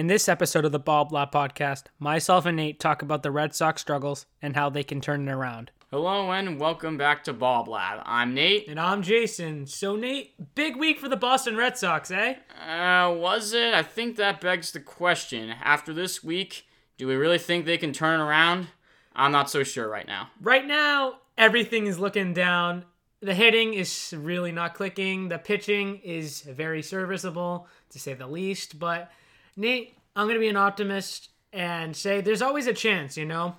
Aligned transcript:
In 0.00 0.06
this 0.06 0.30
episode 0.30 0.64
of 0.64 0.72
the 0.72 0.78
Ball 0.78 1.04
Blab 1.04 1.30
podcast, 1.30 1.88
myself 1.98 2.46
and 2.46 2.56
Nate 2.56 2.80
talk 2.80 3.02
about 3.02 3.22
the 3.22 3.30
Red 3.30 3.54
Sox 3.54 3.82
struggles 3.82 4.24
and 4.40 4.56
how 4.56 4.70
they 4.70 4.82
can 4.82 5.02
turn 5.02 5.28
it 5.28 5.30
around. 5.30 5.72
Hello 5.90 6.32
and 6.32 6.58
welcome 6.58 6.96
back 6.96 7.22
to 7.24 7.34
Ball 7.34 7.64
Blab. 7.64 8.00
I'm 8.06 8.32
Nate. 8.32 8.66
And 8.66 8.80
I'm 8.80 9.02
Jason. 9.02 9.66
So, 9.66 9.96
Nate, 9.96 10.54
big 10.54 10.76
week 10.76 10.98
for 10.98 11.10
the 11.10 11.18
Boston 11.18 11.54
Red 11.54 11.76
Sox, 11.76 12.10
eh? 12.10 12.36
Uh, 12.66 13.12
was 13.12 13.52
it? 13.52 13.74
I 13.74 13.82
think 13.82 14.16
that 14.16 14.40
begs 14.40 14.72
the 14.72 14.80
question. 14.80 15.50
After 15.62 15.92
this 15.92 16.24
week, 16.24 16.64
do 16.96 17.06
we 17.06 17.14
really 17.14 17.36
think 17.36 17.66
they 17.66 17.76
can 17.76 17.92
turn 17.92 18.20
it 18.20 18.24
around? 18.24 18.68
I'm 19.14 19.32
not 19.32 19.50
so 19.50 19.62
sure 19.62 19.86
right 19.86 20.06
now. 20.06 20.30
Right 20.40 20.66
now, 20.66 21.16
everything 21.36 21.86
is 21.86 21.98
looking 21.98 22.32
down. 22.32 22.86
The 23.20 23.34
hitting 23.34 23.74
is 23.74 24.14
really 24.16 24.50
not 24.50 24.72
clicking. 24.72 25.28
The 25.28 25.38
pitching 25.38 26.00
is 26.02 26.40
very 26.40 26.82
serviceable, 26.82 27.68
to 27.90 27.98
say 27.98 28.14
the 28.14 28.26
least. 28.26 28.78
But, 28.78 29.12
Nate, 29.60 29.94
I'm 30.16 30.24
going 30.24 30.36
to 30.36 30.40
be 30.40 30.48
an 30.48 30.56
optimist 30.56 31.28
and 31.52 31.94
say 31.94 32.22
there's 32.22 32.40
always 32.40 32.66
a 32.66 32.72
chance, 32.72 33.18
you 33.18 33.26
know? 33.26 33.56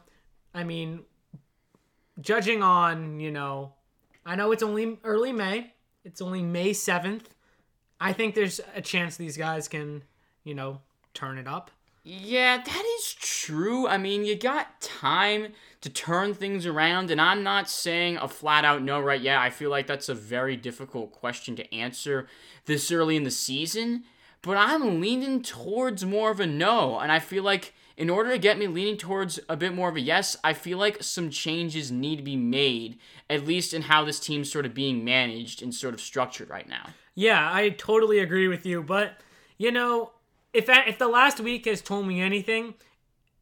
I 0.51 0.63
mean, 0.63 1.01
judging 2.19 2.63
on, 2.63 3.19
you 3.19 3.29
know, 3.29 3.73
I 4.25 4.35
know 4.35 4.51
it's 4.51 4.63
only 4.63 4.97
early 5.03 5.31
May. 5.31 5.73
It's 6.03 6.19
only 6.19 6.41
May 6.41 6.71
7th. 6.71 7.25
I 7.99 8.13
think 8.13 8.33
there's 8.33 8.59
a 8.75 8.81
chance 8.81 9.15
these 9.15 9.37
guys 9.37 9.67
can, 9.67 10.01
you 10.43 10.55
know, 10.55 10.81
turn 11.13 11.37
it 11.37 11.47
up. 11.47 11.69
Yeah, 12.03 12.57
that 12.57 12.95
is 12.97 13.13
true. 13.13 13.87
I 13.87 13.99
mean, 13.99 14.25
you 14.25 14.35
got 14.35 14.81
time 14.81 15.49
to 15.81 15.89
turn 15.89 16.33
things 16.33 16.65
around, 16.65 17.11
and 17.11 17.21
I'm 17.21 17.43
not 17.43 17.69
saying 17.69 18.17
a 18.17 18.27
flat 18.27 18.65
out 18.65 18.81
no 18.81 18.99
right 18.99 19.21
yet. 19.21 19.37
I 19.37 19.51
feel 19.51 19.69
like 19.69 19.85
that's 19.85 20.09
a 20.09 20.15
very 20.15 20.57
difficult 20.57 21.11
question 21.11 21.55
to 21.57 21.73
answer 21.73 22.27
this 22.65 22.91
early 22.91 23.15
in 23.15 23.23
the 23.23 23.29
season, 23.29 24.05
but 24.41 24.57
I'm 24.57 24.99
leaning 24.99 25.41
towards 25.43 26.03
more 26.05 26.31
of 26.31 26.39
a 26.39 26.47
no, 26.47 26.99
and 26.99 27.11
I 27.11 27.19
feel 27.19 27.43
like 27.43 27.73
in 27.97 28.09
order 28.09 28.31
to 28.31 28.39
get 28.39 28.57
me 28.57 28.67
leaning 28.67 28.97
towards 28.97 29.39
a 29.47 29.55
bit 29.55 29.75
more 29.75 29.89
of 29.89 29.95
a 29.95 30.01
yes, 30.01 30.35
I 30.43 30.53
feel 30.53 30.77
like 30.77 31.03
some 31.03 31.29
changes 31.29 31.91
need 31.91 32.15
to 32.17 32.23
be 32.23 32.35
made, 32.35 32.97
at 33.29 33.45
least 33.45 33.73
in 33.73 33.83
how 33.83 34.03
this 34.03 34.19
team's 34.19 34.51
sort 34.51 34.65
of 34.65 34.73
being 34.73 35.05
managed 35.05 35.61
and 35.61 35.73
sort 35.73 35.93
of 35.93 36.01
structured 36.01 36.49
right 36.49 36.67
now. 36.67 36.89
Yeah, 37.13 37.49
I 37.53 37.69
totally 37.69 38.19
agree 38.19 38.47
with 38.47 38.65
you, 38.65 38.81
but 38.81 39.19
you 39.57 39.71
know, 39.71 40.13
if 40.53 40.67
if 40.67 40.97
the 40.97 41.07
last 41.07 41.39
week 41.39 41.65
has 41.65 41.81
told 41.81 42.07
me 42.07 42.21
anything, 42.21 42.73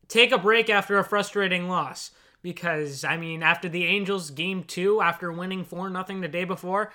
take 0.07 0.31
a 0.31 0.37
break 0.37 0.69
after 0.69 0.97
a 0.97 1.03
frustrating 1.03 1.69
loss 1.69 2.11
because 2.41 3.03
I 3.03 3.17
mean, 3.17 3.43
after 3.43 3.69
the 3.69 3.85
Angels 3.85 4.31
game 4.31 4.63
2 4.63 5.01
after 5.01 5.31
winning 5.31 5.63
4 5.63 5.89
nothing 5.89 6.21
the 6.21 6.27
day 6.27 6.43
before, 6.43 6.91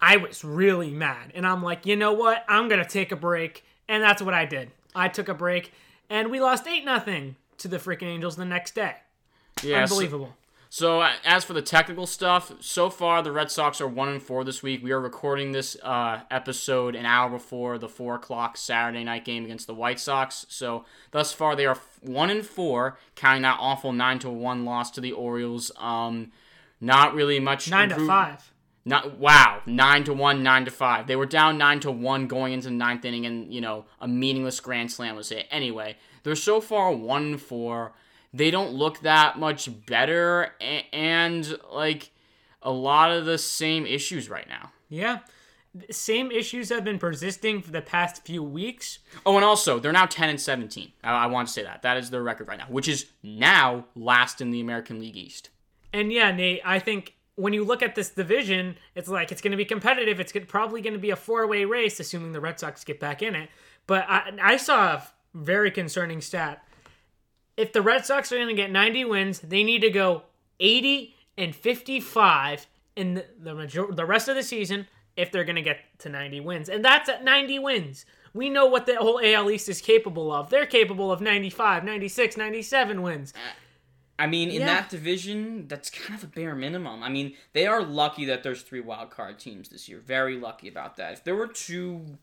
I 0.00 0.16
was 0.16 0.44
really 0.44 0.90
mad. 0.90 1.32
And 1.34 1.46
I'm 1.46 1.62
like, 1.62 1.86
"You 1.86 1.96
know 1.96 2.12
what? 2.12 2.44
I'm 2.48 2.68
going 2.68 2.82
to 2.82 2.88
take 2.88 3.12
a 3.12 3.16
break." 3.16 3.64
And 3.88 4.02
that's 4.02 4.22
what 4.22 4.34
I 4.34 4.44
did. 4.44 4.70
I 4.94 5.08
took 5.08 5.28
a 5.28 5.34
break 5.34 5.72
and 6.10 6.30
we 6.30 6.40
lost 6.40 6.66
8 6.66 6.84
nothing 6.84 7.36
to 7.58 7.68
the 7.68 7.78
freaking 7.78 8.04
Angels 8.04 8.36
the 8.36 8.44
next 8.44 8.74
day. 8.74 8.96
Yeah, 9.62 9.82
Unbelievable. 9.82 10.34
So 10.72 11.00
uh, 11.00 11.12
as 11.24 11.44
for 11.44 11.52
the 11.52 11.62
technical 11.62 12.06
stuff, 12.06 12.52
so 12.60 12.90
far 12.90 13.22
the 13.22 13.32
Red 13.32 13.50
Sox 13.50 13.80
are 13.80 13.88
one 13.88 14.08
and 14.08 14.22
four 14.22 14.44
this 14.44 14.62
week. 14.62 14.82
We 14.84 14.92
are 14.92 15.00
recording 15.00 15.50
this 15.50 15.76
uh, 15.82 16.20
episode 16.30 16.94
an 16.94 17.06
hour 17.06 17.28
before 17.28 17.76
the 17.78 17.88
four 17.88 18.14
o'clock 18.14 18.56
Saturday 18.56 19.02
night 19.02 19.24
game 19.24 19.44
against 19.44 19.66
the 19.66 19.74
White 19.74 19.98
Sox. 19.98 20.46
So 20.48 20.84
thus 21.10 21.32
far 21.32 21.56
they 21.56 21.66
are 21.66 21.76
one 22.00 22.30
and 22.30 22.46
four, 22.46 22.98
counting 23.16 23.42
that 23.42 23.56
awful 23.58 23.92
nine 23.92 24.20
to 24.20 24.30
one 24.30 24.64
loss 24.64 24.92
to 24.92 25.00
the 25.00 25.12
Orioles. 25.12 25.72
Um, 25.76 26.30
not 26.80 27.14
really 27.14 27.40
much. 27.40 27.68
9 27.68 27.88
to 27.88 27.94
improve- 27.94 28.08
5. 28.08 28.52
Not 28.90 29.18
wow, 29.18 29.62
nine 29.64 30.04
to 30.04 30.12
one, 30.12 30.42
nine 30.42 30.64
to 30.66 30.70
five. 30.70 31.06
They 31.06 31.16
were 31.16 31.26
down 31.26 31.56
nine 31.56 31.80
to 31.80 31.90
one 31.90 32.26
going 32.26 32.52
into 32.52 32.68
the 32.68 32.74
ninth 32.74 33.04
inning, 33.04 33.24
and 33.24 33.52
you 33.52 33.60
know 33.60 33.86
a 34.00 34.06
meaningless 34.06 34.60
grand 34.60 34.92
slam 34.92 35.16
was 35.16 35.30
hit. 35.30 35.46
Anyway, 35.50 35.96
they're 36.22 36.36
so 36.36 36.60
far 36.60 36.92
one 36.92 37.22
and 37.22 37.40
four 37.40 37.92
they 38.32 38.50
don't 38.50 38.72
look 38.72 39.00
that 39.00 39.38
much 39.38 39.68
better 39.86 40.54
and 40.92 41.58
like 41.72 42.10
a 42.62 42.70
lot 42.70 43.10
of 43.10 43.24
the 43.24 43.38
same 43.38 43.86
issues 43.86 44.28
right 44.28 44.48
now. 44.48 44.72
Yeah. 44.88 45.20
Same 45.90 46.32
issues 46.32 46.68
have 46.70 46.84
been 46.84 46.98
persisting 46.98 47.62
for 47.62 47.70
the 47.70 47.80
past 47.80 48.24
few 48.24 48.42
weeks. 48.42 48.98
Oh, 49.24 49.36
and 49.36 49.44
also 49.44 49.78
they're 49.78 49.92
now 49.92 50.06
10 50.06 50.28
and 50.28 50.40
17. 50.40 50.92
I, 51.02 51.10
I 51.10 51.26
want 51.26 51.48
to 51.48 51.54
say 51.54 51.62
that. 51.62 51.82
That 51.82 51.96
is 51.96 52.10
their 52.10 52.22
record 52.22 52.48
right 52.48 52.58
now, 52.58 52.66
which 52.68 52.88
is 52.88 53.06
now 53.22 53.86
last 53.94 54.40
in 54.40 54.50
the 54.50 54.60
American 54.60 54.98
League 54.98 55.16
East. 55.16 55.50
And 55.92 56.12
yeah, 56.12 56.32
Nate, 56.32 56.60
I 56.64 56.78
think 56.80 57.14
when 57.40 57.52
you 57.52 57.64
look 57.64 57.82
at 57.82 57.94
this 57.94 58.10
division, 58.10 58.76
it's 58.94 59.08
like 59.08 59.32
it's 59.32 59.40
going 59.40 59.52
to 59.52 59.56
be 59.56 59.64
competitive. 59.64 60.20
It's 60.20 60.32
probably 60.46 60.80
going 60.82 60.92
to 60.92 60.98
be 61.00 61.10
a 61.10 61.16
four-way 61.16 61.64
race, 61.64 61.98
assuming 61.98 62.32
the 62.32 62.40
Red 62.40 62.60
Sox 62.60 62.84
get 62.84 63.00
back 63.00 63.22
in 63.22 63.34
it. 63.34 63.48
But 63.86 64.04
I, 64.08 64.32
I 64.42 64.56
saw 64.56 64.94
a 64.94 65.06
very 65.34 65.70
concerning 65.70 66.20
stat. 66.20 66.64
If 67.56 67.72
the 67.72 67.82
Red 67.82 68.04
Sox 68.04 68.30
are 68.32 68.36
going 68.36 68.48
to 68.48 68.54
get 68.54 68.70
90 68.70 69.04
wins, 69.06 69.40
they 69.40 69.64
need 69.64 69.80
to 69.80 69.90
go 69.90 70.24
80 70.60 71.14
and 71.36 71.54
55 71.54 72.66
in 72.96 73.14
the 73.14 73.26
the, 73.38 73.54
major- 73.54 73.90
the 73.90 74.04
rest 74.04 74.28
of 74.28 74.36
the 74.36 74.42
season 74.42 74.86
if 75.16 75.32
they're 75.32 75.44
going 75.44 75.56
to 75.56 75.62
get 75.62 75.78
to 76.00 76.08
90 76.08 76.40
wins. 76.40 76.68
And 76.68 76.84
that's 76.84 77.08
at 77.08 77.24
90 77.24 77.58
wins. 77.58 78.04
We 78.32 78.48
know 78.48 78.66
what 78.66 78.86
the 78.86 78.96
whole 78.96 79.20
AL 79.22 79.50
East 79.50 79.68
is 79.68 79.80
capable 79.80 80.32
of. 80.32 80.50
They're 80.50 80.66
capable 80.66 81.10
of 81.10 81.20
95, 81.20 81.84
96, 81.84 82.36
97 82.36 83.02
wins. 83.02 83.32
Uh, 83.34 83.38
I 84.20 84.26
mean, 84.26 84.50
in 84.50 84.60
Yeah. 84.60 84.66
that 84.66 84.90
division, 84.90 85.66
that's 85.66 85.88
kind 85.90 86.14
of 86.18 86.24
a 86.24 86.26
bare 86.26 86.54
minimum. 86.54 87.02
I 87.02 87.08
mean, 87.08 87.34
they 87.54 87.66
are 87.66 87.82
lucky 87.82 88.24
that 88.26 88.42
there's 88.42 88.62
three 88.62 88.80
wild 88.80 89.10
card 89.10 89.38
teams 89.38 89.68
this 89.70 89.88
year. 89.88 89.98
Very 89.98 90.36
lucky 90.36 90.68
about 90.68 90.96
that. 90.96 91.14
If 91.14 91.24
there 91.24 91.34
were 91.34 91.46
two, 91.48 92.18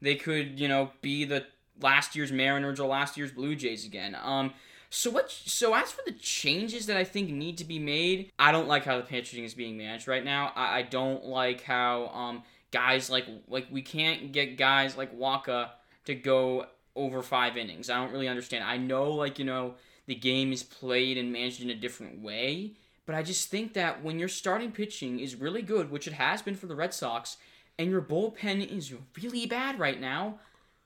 they 0.00 0.14
could, 0.16 0.60
you 0.60 0.68
know, 0.68 0.90
be 1.00 1.24
the 1.24 1.46
last 1.80 2.14
year's 2.14 2.30
Mariners 2.30 2.78
or 2.78 2.86
last 2.86 3.16
year's 3.16 3.32
Blue 3.32 3.54
Jays 3.56 3.84
again. 3.84 4.16
Um, 4.22 4.52
so 4.90 5.10
what? 5.10 5.30
So 5.30 5.74
as 5.74 5.90
for 5.90 6.02
the 6.06 6.12
changes 6.12 6.86
that 6.86 6.96
I 6.96 7.04
think 7.04 7.30
need 7.30 7.58
to 7.58 7.64
be 7.64 7.78
made, 7.78 8.30
I 8.38 8.52
don't 8.52 8.68
like 8.68 8.84
how 8.84 8.96
the 8.96 9.02
pitching 9.02 9.42
is 9.42 9.54
being 9.54 9.76
managed 9.76 10.06
right 10.06 10.24
now. 10.24 10.52
I, 10.54 10.78
I 10.78 10.82
don't 10.82 11.24
like 11.24 11.62
how 11.62 12.08
um 12.08 12.42
guys 12.70 13.10
like 13.10 13.26
like 13.48 13.66
we 13.72 13.82
can't 13.82 14.30
get 14.32 14.56
guys 14.56 14.96
like 14.96 15.16
Wacha 15.18 15.70
to 16.04 16.14
go 16.14 16.66
over 16.94 17.22
five 17.22 17.56
innings. 17.56 17.90
I 17.90 17.96
don't 17.96 18.12
really 18.12 18.28
understand. 18.28 18.62
I 18.62 18.76
know 18.76 19.10
like 19.10 19.38
you 19.40 19.44
know 19.44 19.74
the 20.06 20.14
game 20.14 20.52
is 20.52 20.62
played 20.62 21.18
and 21.18 21.32
managed 21.32 21.62
in 21.62 21.70
a 21.70 21.74
different 21.74 22.22
way. 22.22 22.72
But 23.06 23.14
I 23.14 23.22
just 23.22 23.50
think 23.50 23.74
that 23.74 24.02
when 24.02 24.18
your 24.18 24.28
starting 24.28 24.72
pitching 24.72 25.20
is 25.20 25.34
really 25.34 25.62
good, 25.62 25.90
which 25.90 26.06
it 26.06 26.14
has 26.14 26.42
been 26.42 26.54
for 26.54 26.66
the 26.66 26.74
Red 26.74 26.94
Sox, 26.94 27.36
and 27.78 27.90
your 27.90 28.00
bullpen 28.00 28.66
is 28.66 28.94
really 29.20 29.46
bad 29.46 29.78
right 29.78 30.00
now, 30.00 30.38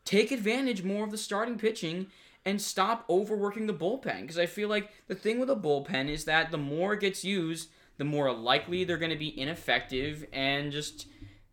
take 0.05 0.33
advantage 0.33 0.83
more 0.83 1.05
of 1.05 1.11
the 1.11 1.19
starting 1.19 1.59
pitching 1.59 2.07
and 2.45 2.61
stop 2.61 3.05
overworking 3.11 3.67
the 3.67 3.75
bullpen. 3.75 4.23
Because 4.23 4.39
I 4.39 4.47
feel 4.47 4.69
like 4.69 4.91
the 5.07 5.15
thing 5.15 5.39
with 5.39 5.51
a 5.51 5.57
bullpen 5.57 6.09
is 6.09 6.25
that 6.25 6.51
the 6.51 6.59
more 6.59 6.95
it 6.95 7.01
gets 7.01 7.25
used, 7.25 7.69
the 7.99 8.05
more 8.05 8.33
likely 8.33 8.85
they're 8.85 8.97
going 8.97 9.11
to 9.11 9.17
be 9.17 9.39
ineffective 9.39 10.25
and 10.33 10.73
just 10.73 11.07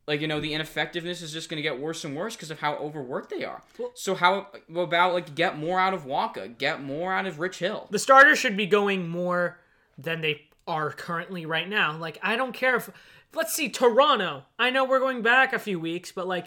like 0.07 0.21
you 0.21 0.27
know 0.27 0.39
the 0.39 0.53
ineffectiveness 0.53 1.21
is 1.21 1.33
just 1.33 1.49
going 1.49 1.57
to 1.57 1.61
get 1.61 1.79
worse 1.79 2.03
and 2.03 2.15
worse 2.15 2.35
because 2.35 2.51
of 2.51 2.59
how 2.59 2.75
overworked 2.75 3.29
they 3.29 3.43
are. 3.43 3.61
so 3.93 4.15
how 4.15 4.47
about 4.75 5.13
like 5.13 5.35
get 5.35 5.57
more 5.57 5.79
out 5.79 5.93
of 5.93 6.05
Wacha, 6.05 6.57
get 6.57 6.81
more 6.81 7.13
out 7.13 7.25
of 7.25 7.39
Rich 7.39 7.59
Hill? 7.59 7.87
the 7.91 7.99
starters 7.99 8.39
should 8.39 8.57
be 8.57 8.65
going 8.65 9.07
more 9.07 9.59
than 9.97 10.21
they 10.21 10.47
are 10.67 10.91
currently 10.91 11.45
right 11.45 11.69
now. 11.69 11.97
Like 11.97 12.19
I 12.21 12.35
don't 12.35 12.53
care 12.53 12.75
if 12.75 12.89
let's 13.33 13.53
see 13.53 13.69
Toronto. 13.69 14.43
I 14.57 14.69
know 14.69 14.85
we're 14.85 14.99
going 14.99 15.21
back 15.21 15.53
a 15.53 15.59
few 15.59 15.79
weeks, 15.79 16.11
but 16.11 16.27
like 16.27 16.45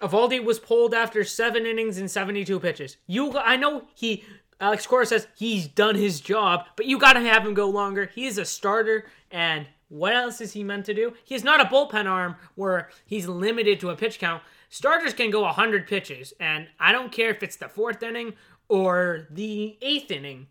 Eovaldi 0.00 0.44
was 0.44 0.58
pulled 0.58 0.92
after 0.92 1.24
7 1.24 1.64
innings 1.66 1.98
and 1.98 2.10
72 2.10 2.58
pitches. 2.60 2.96
You 3.06 3.36
I 3.38 3.56
know 3.56 3.84
he 3.94 4.24
Alex 4.60 4.86
Cora 4.86 5.06
says 5.06 5.26
he's 5.36 5.66
done 5.66 5.94
his 5.94 6.20
job, 6.20 6.64
but 6.76 6.86
you 6.86 6.98
got 6.98 7.14
to 7.14 7.20
have 7.20 7.44
him 7.44 7.54
go 7.54 7.68
longer. 7.68 8.10
He 8.14 8.26
is 8.26 8.38
a 8.38 8.44
starter 8.44 9.06
and 9.30 9.66
what 9.88 10.14
else 10.14 10.40
is 10.40 10.52
he 10.52 10.64
meant 10.64 10.86
to 10.86 10.94
do? 10.94 11.14
He's 11.24 11.44
not 11.44 11.60
a 11.60 11.64
bullpen 11.64 12.06
arm 12.06 12.36
where 12.54 12.88
he's 13.06 13.26
limited 13.28 13.80
to 13.80 13.90
a 13.90 13.96
pitch 13.96 14.18
count. 14.18 14.42
Starters 14.68 15.14
can 15.14 15.30
go 15.30 15.42
100 15.42 15.86
pitches, 15.86 16.32
and 16.40 16.68
I 16.80 16.92
don't 16.92 17.12
care 17.12 17.30
if 17.30 17.42
it's 17.42 17.56
the 17.56 17.68
fourth 17.68 18.02
inning 18.02 18.34
or 18.68 19.26
the 19.30 19.76
eighth 19.82 20.10
inning 20.10 20.48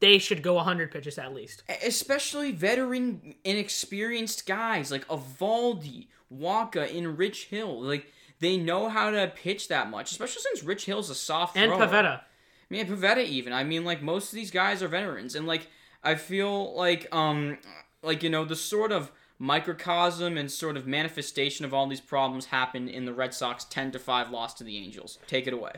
they 0.00 0.18
should 0.18 0.42
go 0.42 0.54
100 0.54 0.92
pitches 0.92 1.18
at 1.18 1.34
least. 1.34 1.64
especially 1.84 2.52
veteran 2.52 3.34
inexperienced 3.44 4.46
guys 4.46 4.90
like 4.92 5.06
Eovaldi, 5.08 6.06
Wacha, 6.32 6.96
and 6.96 7.18
Rich 7.18 7.46
Hill. 7.46 7.82
Like 7.82 8.06
they 8.38 8.56
know 8.56 8.88
how 8.88 9.10
to 9.10 9.32
pitch 9.34 9.68
that 9.68 9.90
much, 9.90 10.12
especially 10.12 10.42
since 10.42 10.62
Rich 10.62 10.84
Hill's 10.84 11.10
a 11.10 11.14
soft 11.14 11.56
And 11.56 11.72
thrower. 11.72 11.86
Pivetta. 11.88 12.20
I 12.20 12.22
mean, 12.70 12.86
Pivetta 12.86 13.24
even. 13.24 13.52
I 13.52 13.64
mean, 13.64 13.84
like 13.84 14.02
most 14.02 14.32
of 14.32 14.36
these 14.36 14.50
guys 14.50 14.82
are 14.82 14.88
veterans, 14.88 15.34
and 15.34 15.46
like 15.46 15.66
I 16.04 16.14
feel 16.14 16.76
like 16.76 17.12
um 17.12 17.58
like 18.02 18.22
you 18.22 18.30
know 18.30 18.44
the 18.44 18.56
sort 18.56 18.92
of 18.92 19.12
microcosm 19.38 20.36
and 20.36 20.50
sort 20.50 20.76
of 20.76 20.86
manifestation 20.86 21.64
of 21.64 21.72
all 21.72 21.86
these 21.86 22.00
problems 22.00 22.46
happened 22.46 22.88
in 22.88 23.04
the 23.04 23.12
Red 23.12 23.32
Sox 23.32 23.64
10 23.64 23.92
to 23.92 23.98
5 23.98 24.30
loss 24.30 24.54
to 24.54 24.64
the 24.64 24.76
Angels. 24.76 25.18
Take 25.26 25.46
it 25.46 25.52
away. 25.52 25.72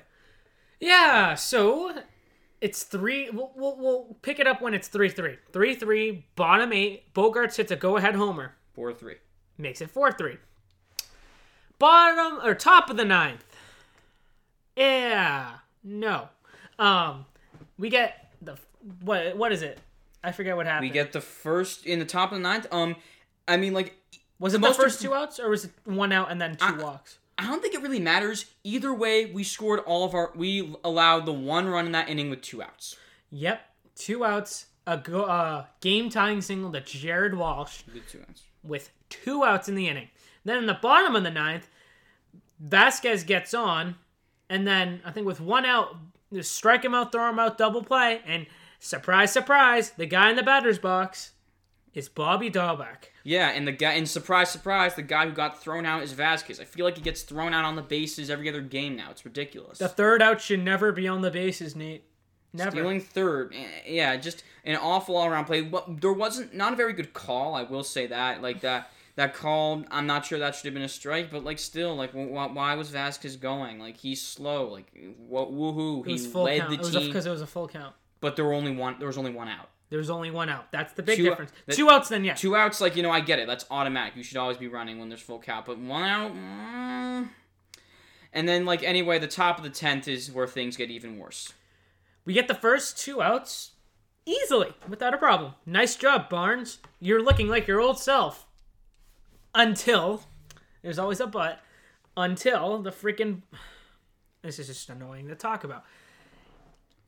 Yeah, 0.81 1.35
so 1.35 1.93
it's 2.61 2.85
three. 2.85 3.29
We'll, 3.31 3.53
we'll, 3.55 3.77
we'll 3.77 4.17
pick 4.23 4.39
it 4.39 4.47
up 4.47 4.63
when 4.63 4.73
it's 4.75 4.89
3 4.89 5.11
3. 5.11 5.37
3 5.53 5.75
3, 5.75 6.27
bottom 6.37 6.73
eight. 6.73 7.13
Bogaerts 7.15 7.57
hits 7.57 7.71
a 7.71 7.77
go 7.77 7.97
ahead 7.97 8.15
homer. 8.15 8.55
4 8.75 8.95
3. 8.95 9.15
Makes 9.59 9.81
it 9.83 9.91
4 9.91 10.13
3. 10.13 10.39
Bottom 11.79 12.41
or 12.45 12.55
top 12.55 12.91
of 12.91 12.97
the 12.97 13.05
ninth. 13.05 13.45
Yeah, 14.77 15.53
no. 15.85 16.29
Um, 16.79 17.27
we 17.79 17.91
get 17.91 18.33
the 18.41 18.57
what? 19.03 19.37
What 19.37 19.53
is 19.53 19.63
it? 19.63 19.79
I 20.23 20.33
forget 20.33 20.57
what 20.57 20.67
happened. 20.67 20.91
We 20.91 20.93
get 20.93 21.13
the 21.13 21.21
first 21.21 21.87
in 21.87 21.99
the 21.99 22.05
top 22.05 22.33
of 22.33 22.39
the 22.39 22.43
ninth. 22.43 22.67
Um, 22.71 22.97
I 23.49 23.57
mean, 23.57 23.73
like, 23.73 23.97
was 24.39 24.55
it 24.55 24.61
the 24.61 24.73
first 24.75 25.01
two 25.01 25.15
outs 25.15 25.41
or 25.41 25.49
was 25.51 25.65
it 25.67 25.71
one 25.85 26.13
out 26.13 26.31
and 26.31 26.41
then 26.41 26.57
two 26.57 26.65
I- 26.67 26.83
walks? 26.83 27.19
I 27.39 27.47
don't 27.47 27.63
think 27.63 27.75
it 27.75 27.81
really 27.81 28.01
matters. 28.01 28.45
Either 28.65 28.93
way, 28.93 29.25
we 29.25 29.45
scored 29.45 29.81
all 29.81 30.05
of 30.05 30.15
our. 30.15 30.31
We 30.35 30.75
allowed 30.85 31.25
the 31.25 31.33
one 31.33 31.69
run 31.69 31.87
in 31.87 31.93
that 31.93 32.11
inning 32.11 32.29
with 32.29 32.43
two 32.43 32.63
outs. 32.63 32.97
Yep, 33.31 33.63
two 33.97 34.25
outs. 34.27 34.67
A 34.87 34.99
go, 34.99 35.23
uh, 35.25 35.65
game 35.81 36.11
tying 36.11 36.43
single 36.43 36.71
to 36.73 36.81
Jared 36.83 37.35
Walsh 37.35 37.83
With 37.95 38.07
two 38.11 38.21
outs. 38.29 38.43
with 38.63 38.91
two 39.09 39.43
outs 39.43 39.69
in 39.71 39.75
the 39.75 39.89
inning. 39.89 40.09
Then 40.45 40.59
in 40.59 40.67
the 40.67 40.75
bottom 40.83 41.17
of 41.17 41.23
the 41.23 41.31
ninth, 41.31 41.67
Vazquez 42.67 43.27
gets 43.27 43.55
on, 43.55 43.97
and 44.49 44.67
then 44.67 45.01
I 45.05 45.11
think 45.11 45.27
with 45.27 45.41
one 45.41 45.65
out, 45.65 45.97
strike 46.43 46.85
him 46.85 46.95
out, 46.95 47.13
throw 47.13 47.29
him 47.31 47.39
out, 47.39 47.57
double 47.57 47.83
play, 47.83 48.21
and 48.27 48.47
surprise, 48.81 49.33
surprise, 49.33 49.91
the 49.91 50.07
guy 50.07 50.31
in 50.31 50.37
the 50.37 50.43
batter's 50.43 50.79
box 50.79 51.33
is 51.95 52.09
Bobby 52.09 52.51
Dalbec. 52.51 53.05
Yeah, 53.23 53.51
and 53.51 53.67
the 53.67 53.73
guy, 53.73 53.93
and 53.93 54.09
surprise, 54.09 54.51
surprise, 54.51 54.95
the 54.95 55.03
guy 55.03 55.27
who 55.27 55.33
got 55.33 55.63
thrown 55.63 55.85
out 55.87 56.03
is 56.03 56.13
Vazquez. 56.15 56.61
I 56.61 56.65
feel 56.65 56.85
like 56.85 56.97
he 56.97 57.03
gets 57.03 57.23
thrown 57.23 57.53
out 57.53 57.65
on 57.65 57.77
the 57.77 57.83
bases 57.83 58.31
every 58.31 58.49
other 58.49 58.63
game 58.63 58.97
now. 58.97 59.11
It's 59.11 59.25
ridiculous. 59.25 59.79
The 59.79 59.89
third 59.89 60.23
out 60.23 60.41
should 60.41 60.65
never 60.65 60.91
be 60.93 61.07
on 61.07 61.21
the 61.21 61.31
bases, 61.31 61.77
Nate. 61.77 62.05
Never. 62.53 62.71
Stealing 62.73 63.01
third, 63.01 63.55
eh, 63.55 63.67
yeah, 63.87 64.17
just 64.17 64.43
an 64.65 64.75
awful 64.77 65.17
all-around 65.17 65.45
play. 65.45 65.61
But 65.63 66.01
there 66.01 66.13
wasn't 66.13 66.53
not 66.53 66.73
a 66.73 66.77
very 66.77 66.93
good 66.93 67.13
call. 67.13 67.55
I 67.55 67.63
will 67.63 67.85
say 67.85 68.09
that. 68.09 68.43
Like 68.43 68.63
that, 68.63 68.91
that 69.15 69.35
call. 69.35 69.85
I'm 69.91 70.07
not 70.07 70.27
sure 70.27 70.39
that 70.41 70.57
should 70.57 70.65
have 70.65 70.75
been 70.75 70.83
a 70.83 70.89
strike, 70.89 71.31
but 71.31 71.45
like 71.45 71.61
still, 71.61 71.95
like 71.95 72.11
wh- 72.11 72.29
wh- 72.31 72.55
why 72.55 72.75
was 72.75 72.91
Vazquez 72.91 73.39
going? 73.39 73.79
Like 73.79 73.97
he's 73.99 74.21
slow. 74.21 74.67
Like 74.69 74.91
wh- 74.93 75.51
woohoo, 75.53 76.05
he 76.05 76.19
led 76.37 76.61
count. 76.63 76.83
the 76.83 76.91
team, 76.91 77.07
because 77.07 77.27
it 77.27 77.31
was 77.31 77.43
a 77.43 77.47
full 77.47 77.69
count. 77.69 77.95
But 78.21 78.37
there 78.37 78.45
were 78.45 78.53
only 78.53 78.75
one. 78.75 78.97
There 78.99 79.09
was 79.09 79.19
only 79.19 79.33
one 79.33 79.49
out. 79.49 79.69
There 79.91 79.99
was 79.99 80.11
only 80.11 80.31
one 80.31 80.49
out. 80.49 80.71
That's 80.71 80.93
the 80.93 81.03
big 81.03 81.17
Two- 81.17 81.25
difference. 81.25 81.53
the- 81.67 81.75
Two 81.75 81.91
outs, 81.91 82.09
then 82.09 82.25
yeah. 82.25 82.35
Two 82.35 82.55
outs, 82.55 82.81
like 82.81 82.97
you 82.97 83.03
know, 83.03 83.11
I 83.11 83.21
get 83.21 83.39
it. 83.39 83.47
That's 83.47 83.67
automatic. 83.71 84.17
You 84.17 84.23
should 84.23 84.37
always 84.37 84.57
be 84.57 84.69
running 84.69 84.99
when 84.99 85.09
there's 85.09 85.21
full 85.21 85.41
count. 85.41 85.67
But 85.67 85.79
one 85.79 86.05
out, 86.05 86.33
mm. 86.33 87.29
and 88.33 88.49
then 88.49 88.65
like 88.65 88.83
anyway, 88.83 89.19
the 89.19 89.27
top 89.27 89.59
of 89.59 89.65
the 89.65 89.71
tenth 89.71 90.07
is 90.07 90.31
where 90.31 90.47
things 90.47 90.77
get 90.77 90.91
even 90.91 91.19
worse. 91.19 91.53
We 92.25 92.35
get 92.35 92.49
the 92.49 92.55
first 92.55 92.99
two 92.99 93.21
outs 93.21 93.73
easily, 94.27 94.73
without 94.89 95.15
a 95.15 95.19
problem. 95.19 95.55
Nice 95.67 95.97
job, 95.97 96.29
Barnes. 96.29 96.79
You're 97.01 97.23
looking 97.23 97.49
like 97.49 97.67
your 97.67 97.81
old 97.81 97.99
self. 97.99 98.47
Until, 99.55 100.23
there's 100.83 100.99
always 100.99 101.21
a 101.21 101.27
but, 101.27 101.61
until 102.17 102.83
the 102.83 102.91
freaking. 102.91 103.43
This 104.43 104.59
is 104.59 104.69
just 104.69 104.89
annoying 104.89 105.29
to 105.29 105.35
talk 105.35 105.65
about. 105.65 105.85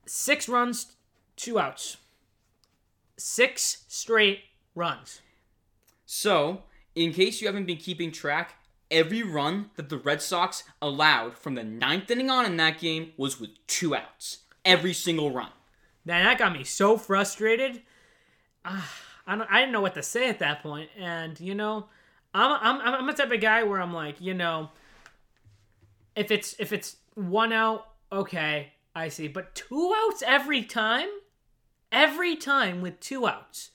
Six 0.05 0.47
runs, 0.47 0.91
two 1.35 1.59
outs. 1.59 1.97
Six 3.17 3.85
straight 3.87 4.41
runs. 4.75 5.21
So, 6.05 6.63
in 6.95 7.13
case 7.13 7.41
you 7.41 7.47
haven't 7.47 7.65
been 7.65 7.77
keeping 7.77 8.11
track, 8.11 8.55
every 8.91 9.23
run 9.23 9.71
that 9.75 9.89
the 9.89 9.97
Red 9.97 10.21
Sox 10.21 10.63
allowed 10.81 11.37
from 11.37 11.55
the 11.55 11.63
ninth 11.63 12.11
inning 12.11 12.29
on 12.29 12.45
in 12.45 12.57
that 12.57 12.79
game 12.79 13.13
was 13.17 13.39
with 13.39 13.49
two 13.67 13.95
outs. 13.95 14.39
Every 14.63 14.93
single 14.93 15.31
run. 15.31 15.49
Man, 16.05 16.23
that 16.25 16.37
got 16.37 16.53
me 16.53 16.63
so 16.63 16.97
frustrated. 16.97 17.81
Ah, 18.65 18.91
I 19.25 19.35
don't, 19.35 19.49
I 19.51 19.59
didn't 19.59 19.71
know 19.71 19.81
what 19.81 19.95
to 19.95 20.03
say 20.03 20.29
at 20.29 20.39
that 20.39 20.61
point, 20.61 20.89
and 20.97 21.39
you 21.39 21.55
know, 21.55 21.87
I'm 22.33 22.81
I'm 22.81 22.95
I'm 22.95 23.07
the 23.07 23.13
type 23.13 23.31
of 23.31 23.41
guy 23.41 23.63
where 23.63 23.81
I'm 23.81 23.93
like, 23.93 24.19
you 24.19 24.33
know, 24.33 24.69
if 26.15 26.31
it's 26.31 26.55
if 26.59 26.73
it's 26.73 26.97
one 27.15 27.53
out, 27.53 27.87
okay, 28.11 28.73
I 28.95 29.09
see, 29.09 29.27
but 29.27 29.55
two 29.55 29.93
outs 29.97 30.23
every 30.25 30.63
time, 30.63 31.07
every 31.93 32.35
time 32.35 32.81
with 32.81 32.99
two 32.99 33.25
outs. 33.25 33.69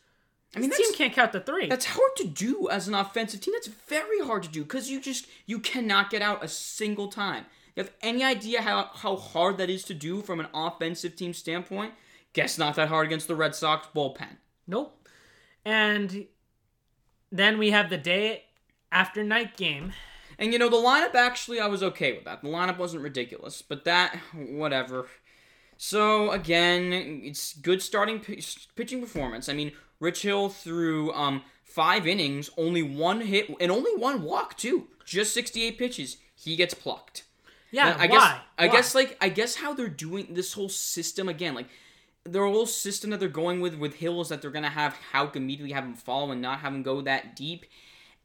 I 0.54 0.60
mean, 0.60 0.70
The 0.70 0.76
team 0.76 0.94
can't 0.94 1.12
count 1.12 1.32
the 1.32 1.40
three. 1.40 1.68
that's 1.68 1.84
hard 1.86 2.10
to 2.16 2.26
do 2.26 2.68
as 2.70 2.88
an 2.88 2.94
offensive 2.94 3.40
team. 3.40 3.54
That's 3.54 3.68
very 3.68 4.20
hard 4.20 4.42
to 4.44 4.48
do 4.48 4.62
because 4.62 4.90
you 4.90 5.00
just 5.00 5.26
you 5.46 5.58
cannot 5.60 6.10
get 6.10 6.20
out 6.22 6.44
a 6.44 6.48
single 6.48 7.08
time. 7.08 7.44
You 7.76 7.84
have 7.84 7.92
any 8.02 8.24
idea 8.24 8.62
how 8.62 8.90
how 8.94 9.16
hard 9.16 9.58
that 9.58 9.70
is 9.70 9.84
to 9.84 9.94
do 9.94 10.20
from 10.22 10.40
an 10.40 10.48
offensive 10.52 11.16
team 11.16 11.32
standpoint? 11.34 11.94
Guess 12.32 12.58
not 12.58 12.74
that 12.76 12.88
hard 12.88 13.06
against 13.06 13.28
the 13.28 13.36
Red 13.36 13.54
Sox 13.54 13.86
bullpen. 13.94 14.36
Nope. 14.66 15.06
And 15.64 16.26
then 17.30 17.58
we 17.58 17.70
have 17.70 17.90
the 17.90 17.98
day 17.98 18.44
after 18.90 19.22
night 19.22 19.56
game. 19.56 19.92
And 20.38 20.52
you 20.52 20.58
know, 20.58 20.68
the 20.68 20.76
lineup 20.76 21.14
actually, 21.14 21.60
I 21.60 21.66
was 21.66 21.82
okay 21.82 22.12
with 22.12 22.24
that. 22.24 22.42
The 22.42 22.48
lineup 22.48 22.78
wasn't 22.78 23.02
ridiculous, 23.02 23.60
but 23.60 23.84
that, 23.84 24.16
whatever. 24.34 25.06
So, 25.78 26.32
again, 26.32 26.92
it's 26.92 27.54
good 27.54 27.80
starting 27.80 28.18
p- 28.18 28.42
pitching 28.74 29.00
performance. 29.00 29.48
I 29.48 29.54
mean, 29.54 29.72
Rich 30.00 30.22
Hill 30.22 30.48
threw 30.48 31.12
um, 31.12 31.42
five 31.62 32.06
innings, 32.06 32.50
only 32.58 32.82
one 32.82 33.20
hit, 33.20 33.48
and 33.60 33.70
only 33.70 33.94
one 33.94 34.22
walk, 34.22 34.56
too. 34.56 34.88
Just 35.04 35.32
68 35.32 35.78
pitches. 35.78 36.16
He 36.34 36.56
gets 36.56 36.74
plucked. 36.74 37.22
Yeah, 37.70 37.94
I 37.98 38.06
why? 38.06 38.06
guess 38.06 38.22
I 38.22 38.66
Why? 38.66 38.72
guess 38.72 38.94
like 38.94 39.16
I 39.20 39.28
guess 39.28 39.54
how 39.56 39.74
they're 39.74 39.88
doing 39.88 40.28
this 40.30 40.54
whole 40.54 40.70
system 40.70 41.28
again, 41.28 41.54
like 41.54 41.68
their 42.24 42.46
whole 42.46 42.66
system 42.66 43.10
that 43.10 43.20
they're 43.20 43.28
going 43.28 43.60
with 43.60 43.74
with 43.74 43.94
Hill 43.94 44.20
is 44.22 44.28
that 44.30 44.40
they're 44.40 44.50
gonna 44.50 44.70
have 44.70 44.94
Houck 45.12 45.36
immediately 45.36 45.72
have 45.72 45.84
him 45.84 45.94
follow 45.94 46.30
and 46.30 46.40
not 46.40 46.60
have 46.60 46.72
him 46.72 46.82
go 46.82 47.02
that 47.02 47.36
deep. 47.36 47.66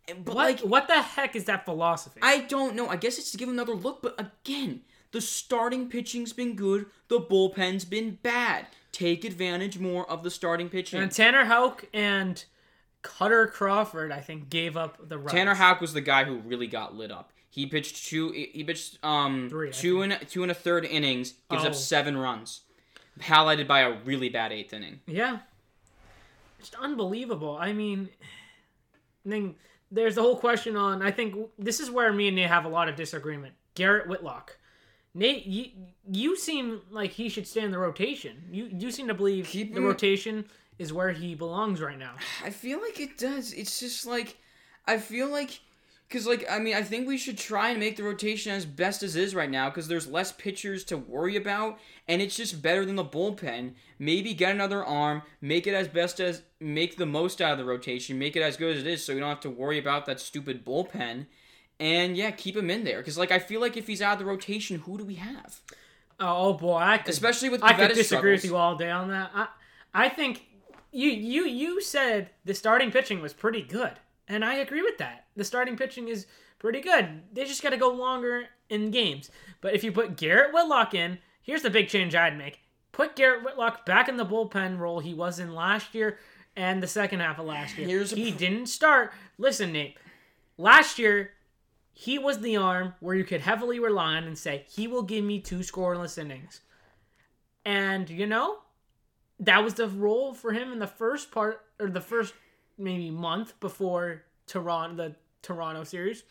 But 0.07 0.33
what 0.33 0.35
like 0.35 0.59
what 0.61 0.87
the 0.87 1.01
heck 1.01 1.35
is 1.35 1.45
that 1.45 1.65
philosophy? 1.65 2.21
I 2.23 2.39
don't 2.39 2.75
know. 2.75 2.87
I 2.87 2.95
guess 2.95 3.17
it's 3.17 3.31
to 3.31 3.37
give 3.37 3.49
him 3.49 3.55
another 3.55 3.75
look, 3.75 4.01
but 4.01 4.15
again, 4.17 4.81
the 5.13 5.21
starting 5.21 5.87
pitching's 5.89 6.33
been 6.33 6.55
good, 6.55 6.87
the 7.07 7.19
bullpen's 7.21 7.85
been 7.85 8.19
bad. 8.21 8.67
Take 8.91 9.23
advantage 9.23 9.79
more 9.79 10.07
of 10.11 10.21
the 10.23 10.29
starting 10.29 10.67
pitching. 10.69 11.01
And 11.01 11.11
Tanner 11.11 11.45
Houck 11.45 11.85
and 11.93 12.43
Kutter 13.01 13.49
Crawford, 13.51 14.11
I 14.11 14.19
think, 14.19 14.49
gave 14.49 14.75
up 14.77 15.07
the 15.09 15.17
runs. 15.17 15.31
Tanner 15.31 15.55
Houck 15.55 15.79
was 15.81 15.93
the 15.93 16.01
guy 16.01 16.25
who 16.25 16.37
really 16.39 16.67
got 16.67 16.95
lit 16.95 17.11
up. 17.11 17.31
He 17.49 17.65
pitched 17.65 18.05
two. 18.07 18.31
He 18.31 18.63
pitched 18.63 18.97
um 19.03 19.47
Three, 19.49 19.71
two 19.71 20.01
and 20.01 20.17
two 20.29 20.41
and 20.43 20.51
a 20.51 20.55
third 20.55 20.85
innings. 20.85 21.33
Gives 21.49 21.63
Oh. 21.63 21.67
up 21.67 21.75
seven 21.75 22.17
runs, 22.17 22.61
highlighted 23.19 23.67
by 23.67 23.81
a 23.81 23.93
really 24.03 24.29
bad 24.29 24.51
eighth 24.51 24.73
inning. 24.73 24.99
Yeah. 25.05 25.39
Just 26.59 26.75
unbelievable. 26.75 27.57
I 27.59 27.73
mean, 27.73 28.09
then 29.25 29.55
there's 29.91 30.15
the 30.15 30.21
whole 30.21 30.37
question 30.37 30.75
on. 30.75 31.01
I 31.01 31.11
think 31.11 31.35
this 31.59 31.79
is 31.79 31.91
where 31.91 32.11
me 32.13 32.27
and 32.27 32.35
Nate 32.35 32.47
have 32.47 32.65
a 32.65 32.69
lot 32.69 32.89
of 32.89 32.95
disagreement. 32.95 33.53
Garrett 33.75 34.07
Whitlock. 34.07 34.57
Nate, 35.15 35.45
you, 35.45 35.65
you 36.11 36.35
seem 36.37 36.81
like 36.91 37.11
he 37.11 37.29
should 37.29 37.47
stay 37.47 37.61
in 37.61 37.71
the 37.71 37.77
rotation. 37.77 38.43
You 38.51 38.69
you 38.71 38.91
seem 38.91 39.07
to 39.07 39.13
believe 39.13 39.45
Keep 39.47 39.73
the 39.73 39.79
him- 39.79 39.85
rotation 39.85 40.45
is 40.79 40.91
where 40.91 41.11
he 41.11 41.35
belongs 41.35 41.81
right 41.81 41.99
now. 41.99 42.15
I 42.43 42.49
feel 42.49 42.81
like 42.81 42.99
it 42.99 43.17
does. 43.17 43.53
It's 43.53 43.79
just 43.79 44.05
like 44.07 44.37
I 44.87 44.97
feel 44.97 45.29
like 45.29 45.59
because 46.09 46.25
like 46.25 46.45
I 46.49 46.57
mean 46.57 46.73
I 46.75 46.81
think 46.81 47.07
we 47.07 47.17
should 47.19 47.37
try 47.37 47.69
and 47.69 47.79
make 47.79 47.95
the 47.95 48.03
rotation 48.03 48.51
as 48.53 48.65
best 48.65 49.03
as 49.03 49.15
is 49.15 49.35
right 49.35 49.49
now 49.51 49.69
because 49.69 49.87
there's 49.87 50.07
less 50.07 50.31
pitchers 50.31 50.83
to 50.85 50.97
worry 50.97 51.35
about 51.35 51.77
and 52.07 52.19
it's 52.21 52.35
just 52.35 52.61
better 52.63 52.83
than 52.83 52.95
the 52.95 53.05
bullpen. 53.05 53.73
Maybe 53.99 54.33
get 54.33 54.51
another 54.55 54.83
arm, 54.83 55.21
make 55.41 55.67
it 55.67 55.75
as 55.75 55.87
best 55.87 56.19
as 56.19 56.41
make 56.59 56.97
the 56.97 57.05
most 57.05 57.39
out 57.39 57.51
of 57.51 57.57
the 57.59 57.65
rotation, 57.65 58.17
make 58.17 58.35
it 58.35 58.41
as 58.41 58.57
good 58.57 58.75
as 58.75 58.81
it 58.81 58.87
is, 58.87 59.05
so 59.05 59.13
we 59.13 59.19
don't 59.19 59.29
have 59.29 59.39
to 59.41 59.49
worry 59.51 59.77
about 59.77 60.07
that 60.07 60.19
stupid 60.19 60.65
bullpen. 60.65 61.27
And 61.79 62.15
yeah, 62.15 62.31
keep 62.31 62.55
him 62.55 62.69
in 62.69 62.83
there 62.83 62.99
because 62.99 63.17
like 63.17 63.31
I 63.31 63.39
feel 63.39 63.59
like 63.59 63.77
if 63.77 63.87
he's 63.87 64.01
out 64.01 64.13
of 64.13 64.19
the 64.19 64.25
rotation, 64.25 64.79
who 64.79 64.97
do 64.97 65.03
we 65.03 65.15
have? 65.15 65.59
Oh, 66.19 66.53
boy, 66.53 66.77
I 66.77 66.99
could, 66.99 67.09
Especially 67.09 67.49
with 67.49 67.63
I 67.63 67.73
could 67.73 67.93
disagree 67.93 68.31
with 68.31 68.45
you 68.45 68.55
all 68.55 68.75
day 68.75 68.89
on 68.89 69.09
that. 69.09 69.31
I 69.33 69.47
I 69.93 70.09
think 70.09 70.45
you 70.91 71.09
you 71.09 71.45
you 71.45 71.81
said 71.81 72.29
the 72.45 72.53
starting 72.53 72.91
pitching 72.91 73.21
was 73.21 73.33
pretty 73.33 73.61
good, 73.61 73.93
and 74.27 74.45
I 74.45 74.55
agree 74.55 74.81
with 74.81 74.97
that. 74.99 75.25
The 75.35 75.43
starting 75.43 75.75
pitching 75.75 76.07
is 76.07 76.27
pretty 76.59 76.79
good. 76.79 77.21
They 77.33 77.45
just 77.45 77.63
got 77.63 77.71
to 77.71 77.77
go 77.77 77.89
longer 77.89 78.45
in 78.69 78.91
games. 78.91 79.29
But 79.59 79.73
if 79.73 79.83
you 79.83 79.91
put 79.91 80.15
Garrett 80.15 80.53
Whitlock 80.53 80.93
in, 80.93 81.17
here's 81.41 81.63
the 81.63 81.69
big 81.69 81.89
change 81.89 82.15
I'd 82.15 82.37
make: 82.37 82.59
put 82.91 83.15
Garrett 83.15 83.43
Whitlock 83.43 83.85
back 83.85 84.07
in 84.07 84.17
the 84.17 84.25
bullpen 84.25 84.77
role 84.77 84.99
he 84.99 85.13
was 85.13 85.39
in 85.39 85.53
last 85.53 85.93
year 85.95 86.19
and 86.55 86.81
the 86.81 86.87
second 86.87 87.19
half 87.19 87.39
of 87.39 87.45
last 87.45 87.77
year. 87.77 87.87
Here's 87.87 88.11
he 88.11 88.31
didn't 88.31 88.67
start. 88.67 89.11
Listen, 89.37 89.71
Nate. 89.73 89.97
Last 90.57 90.99
year, 90.99 91.31
he 91.93 92.17
was 92.17 92.39
the 92.39 92.57
arm 92.57 92.95
where 92.99 93.15
you 93.15 93.23
could 93.23 93.41
heavily 93.41 93.79
rely 93.79 94.15
on 94.15 94.23
and 94.23 94.37
say, 94.37 94.65
he 94.67 94.87
will 94.87 95.03
give 95.03 95.23
me 95.23 95.39
two 95.39 95.59
scoreless 95.59 96.17
innings. 96.17 96.61
And, 97.63 98.09
you 98.09 98.25
know, 98.25 98.57
that 99.39 99.63
was 99.63 99.75
the 99.75 99.87
role 99.87 100.33
for 100.33 100.51
him 100.51 100.71
in 100.71 100.79
the 100.79 100.87
first 100.87 101.31
part, 101.31 101.61
or 101.79 101.89
the 101.89 102.01
first 102.01 102.33
maybe 102.77 103.11
month 103.11 103.59
before 103.59 104.23
Toronto, 104.47 104.95
the 104.95 105.15
Toronto 105.41 105.83
series. 105.83 106.23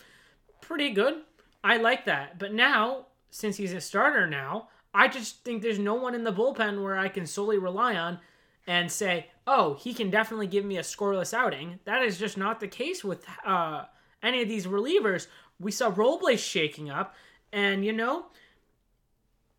Pretty 0.60 0.90
good. 0.90 1.22
I 1.62 1.76
like 1.76 2.04
that. 2.06 2.38
But 2.38 2.52
now, 2.52 3.06
since 3.30 3.56
he's 3.56 3.72
a 3.72 3.80
starter 3.80 4.26
now, 4.26 4.68
I 4.92 5.08
just 5.08 5.44
think 5.44 5.62
there's 5.62 5.78
no 5.78 5.94
one 5.94 6.14
in 6.14 6.24
the 6.24 6.32
bullpen 6.32 6.82
where 6.82 6.98
I 6.98 7.08
can 7.08 7.26
solely 7.26 7.58
rely 7.58 7.94
on 7.94 8.18
and 8.66 8.90
say, 8.90 9.28
oh, 9.46 9.74
he 9.74 9.94
can 9.94 10.10
definitely 10.10 10.46
give 10.46 10.64
me 10.64 10.76
a 10.76 10.82
scoreless 10.82 11.32
outing. 11.32 11.78
That 11.84 12.02
is 12.02 12.18
just 12.18 12.36
not 12.36 12.60
the 12.60 12.68
case 12.68 13.02
with 13.02 13.24
uh, 13.44 13.84
any 14.22 14.42
of 14.42 14.48
these 14.48 14.66
relievers. 14.66 15.26
We 15.62 15.72
saw 15.72 15.92
Robles 15.94 16.40
shaking 16.40 16.90
up, 16.90 17.14
and 17.52 17.84
you 17.84 17.92
know, 17.92 18.26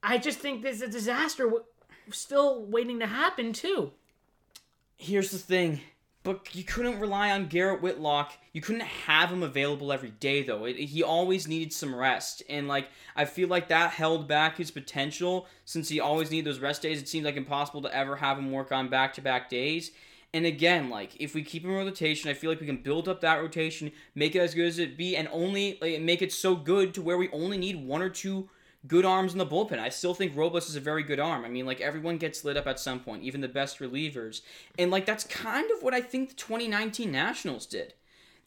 I 0.03 0.17
just 0.17 0.39
think 0.39 0.61
there's 0.61 0.81
a 0.81 0.87
disaster 0.87 1.51
still 2.11 2.63
waiting 2.65 2.99
to 2.99 3.07
happen 3.07 3.53
too. 3.53 3.91
Here's 4.97 5.31
the 5.31 5.37
thing. 5.37 5.81
But 6.23 6.55
you 6.55 6.63
couldn't 6.63 7.01
rely 7.01 7.31
on 7.31 7.47
Garrett 7.47 7.81
Whitlock. 7.81 8.31
You 8.53 8.61
couldn't 8.61 8.83
have 8.83 9.29
him 9.29 9.43
available 9.43 9.91
every 9.91 10.11
day, 10.11 10.41
though. 10.41 10.63
It, 10.63 10.77
he 10.77 11.03
always 11.03 11.49
needed 11.49 11.73
some 11.73 11.93
rest. 11.93 12.41
And, 12.49 12.65
like, 12.65 12.87
I 13.13 13.25
feel 13.25 13.49
like 13.49 13.67
that 13.67 13.91
held 13.91 14.25
back 14.25 14.57
his 14.57 14.71
potential 14.71 15.47
since 15.65 15.89
he 15.89 15.99
always 15.99 16.31
needed 16.31 16.45
those 16.45 16.61
rest 16.61 16.81
days. 16.81 17.01
It 17.01 17.09
seemed 17.09 17.25
like 17.25 17.35
impossible 17.35 17.81
to 17.81 17.93
ever 17.93 18.15
have 18.15 18.37
him 18.37 18.53
work 18.53 18.71
on 18.71 18.87
back 18.87 19.13
to 19.15 19.21
back 19.21 19.49
days. 19.49 19.91
And 20.33 20.45
again, 20.47 20.89
like, 20.89 21.15
if 21.19 21.35
we 21.35 21.43
keep 21.43 21.63
him 21.63 21.69
in 21.69 21.77
rotation, 21.77 22.29
I 22.29 22.33
feel 22.33 22.49
like 22.49 22.59
we 22.59 22.65
can 22.65 22.77
build 22.77 23.07
up 23.07 23.21
that 23.21 23.39
rotation, 23.39 23.91
make 24.15 24.35
it 24.35 24.39
as 24.39 24.55
good 24.55 24.65
as 24.65 24.79
it 24.79 24.97
be, 24.97 25.15
and 25.15 25.27
only 25.31 25.77
like, 25.79 26.01
make 26.01 26.23
it 26.23 26.33
so 26.33 26.55
good 26.55 26.93
to 26.95 27.01
where 27.03 27.17
we 27.17 27.29
only 27.29 27.57
need 27.57 27.85
one 27.85 28.01
or 28.01 28.09
two 28.09 28.49
good 28.87 29.05
arms 29.05 29.31
in 29.31 29.37
the 29.37 29.45
bullpen. 29.45 29.79
I 29.79 29.89
still 29.89 30.13
think 30.13 30.35
Robles 30.35 30.69
is 30.69 30.75
a 30.75 30.81
very 30.81 31.03
good 31.03 31.19
arm. 31.19 31.45
I 31.45 31.49
mean, 31.49 31.65
like 31.65 31.81
everyone 31.81 32.17
gets 32.17 32.43
lit 32.43 32.57
up 32.57 32.67
at 32.67 32.79
some 32.79 32.99
point, 32.99 33.23
even 33.23 33.41
the 33.41 33.47
best 33.47 33.79
relievers. 33.79 34.41
And 34.77 34.91
like 34.91 35.05
that's 35.05 35.23
kind 35.23 35.69
of 35.71 35.83
what 35.83 35.93
I 35.93 36.01
think 36.01 36.29
the 36.29 36.35
2019 36.35 37.11
Nationals 37.11 37.65
did. 37.65 37.93